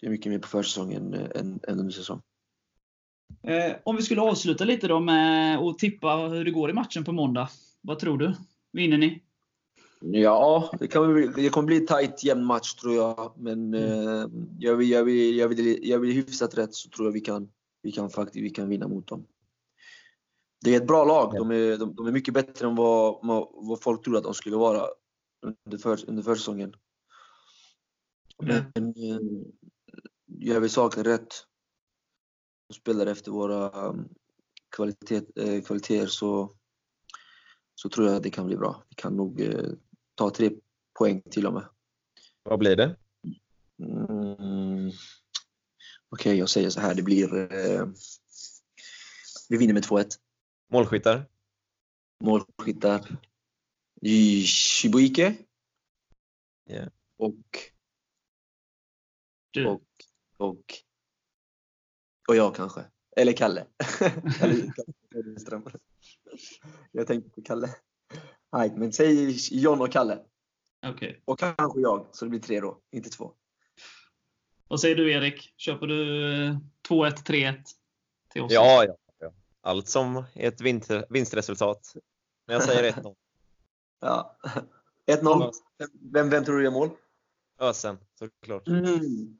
[0.00, 2.22] Det är mycket mer på försäsong än, än, än under säsong.
[3.42, 7.04] Eh, om vi skulle avsluta lite då med att tippa hur det går i matchen
[7.04, 7.48] på måndag.
[7.80, 8.34] Vad tror du?
[8.72, 9.22] Vinner ni?
[10.00, 13.32] Ja, det, kan bli, det kommer bli en tight jämn match tror jag.
[13.36, 14.26] Men eh,
[14.58, 17.48] gör, vi, gör, vi, gör, vi, gör vi hyfsat rätt så tror jag vi kan,
[17.82, 19.26] vi kan, faktiskt, vi kan vinna mot dem.
[20.64, 21.34] Det är ett bra lag.
[21.34, 23.18] De är, de, de är mycket bättre än vad,
[23.52, 24.86] vad, folk trodde att de skulle vara
[25.42, 26.74] under, för, under försäsongen.
[28.42, 28.64] Mm.
[28.74, 29.20] Men eh,
[30.26, 31.34] gör vi saker rätt
[32.74, 34.08] spelar efter våra um,
[34.76, 36.52] kvalitet, eh, kvaliteter så,
[37.74, 38.84] så tror jag att det kan bli bra.
[38.88, 39.70] Vi kan nog eh,
[40.14, 40.50] ta tre
[40.98, 41.68] poäng till och med.
[42.42, 42.96] Vad blir det?
[43.82, 44.90] Mm.
[46.08, 46.94] Okej, jag säger så här.
[46.94, 47.52] Det blir...
[47.52, 47.86] Eh,
[49.48, 50.10] vi vinner med 2-1.
[50.72, 51.26] Målskyttar?
[52.24, 53.18] Målskyttar.
[54.46, 55.36] Shibuike.
[56.64, 56.90] Ja.
[57.16, 57.36] Och,
[59.66, 59.88] och,
[60.36, 60.64] och,
[62.30, 62.84] och jag kanske.
[63.16, 63.66] Eller Kalle.
[64.40, 65.66] Eller Kalle Rydström.
[66.92, 67.74] Jag tänkte på Kalle.
[68.52, 70.18] Nej, men säg John och Kalle.
[70.86, 71.22] Okej.
[71.24, 73.32] Och kanske jag, så det blir tre då, inte två.
[74.68, 75.54] Vad säger du Erik?
[75.56, 76.56] Köper du eh,
[76.88, 77.64] 2-1, 3-1
[78.32, 78.52] till oss?
[78.52, 79.32] Ja, ja, ja.
[79.60, 81.94] Allt som är ett vinst, vinstresultat.
[82.46, 83.14] Men jag säger 1-0.
[84.00, 84.38] Ja.
[85.06, 85.52] 1-0.
[86.12, 86.90] Vem, vem tror du gör mål?
[87.58, 88.68] Ösen, såklart.
[88.68, 89.38] Mm.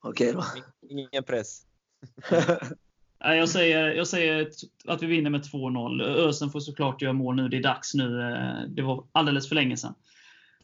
[0.00, 0.44] Okej då.
[0.88, 1.67] Ingen press.
[3.24, 4.50] Nej, jag, säger, jag säger
[4.84, 6.02] att vi vinner med 2-0.
[6.02, 7.48] Ösen får såklart göra mål nu.
[7.48, 8.22] Det är dags nu.
[8.22, 9.94] Eh, Det var alldeles för länge sedan.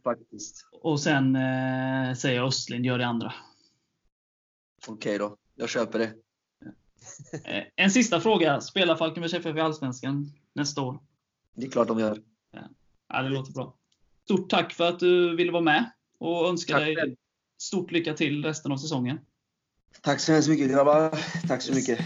[0.05, 0.67] Faktiskt.
[0.73, 3.33] Och sen eh, säger jag Östlind gör det andra.
[4.87, 5.37] Okej då.
[5.55, 6.15] Jag köper det.
[7.45, 8.61] Eh, en sista fråga.
[8.61, 10.99] Spelar Falkenbergs FF i Allsvenskan nästa år?
[11.55, 12.23] Det är klart de gör.
[13.09, 13.77] Ja, det låter bra.
[14.25, 17.17] Stort tack för att du ville vara med och önskar Tack dig
[17.59, 19.19] stort lycka till resten av säsongen.
[20.03, 21.19] Tack så hemskt mycket grabbar.
[21.49, 21.99] Tack så mycket.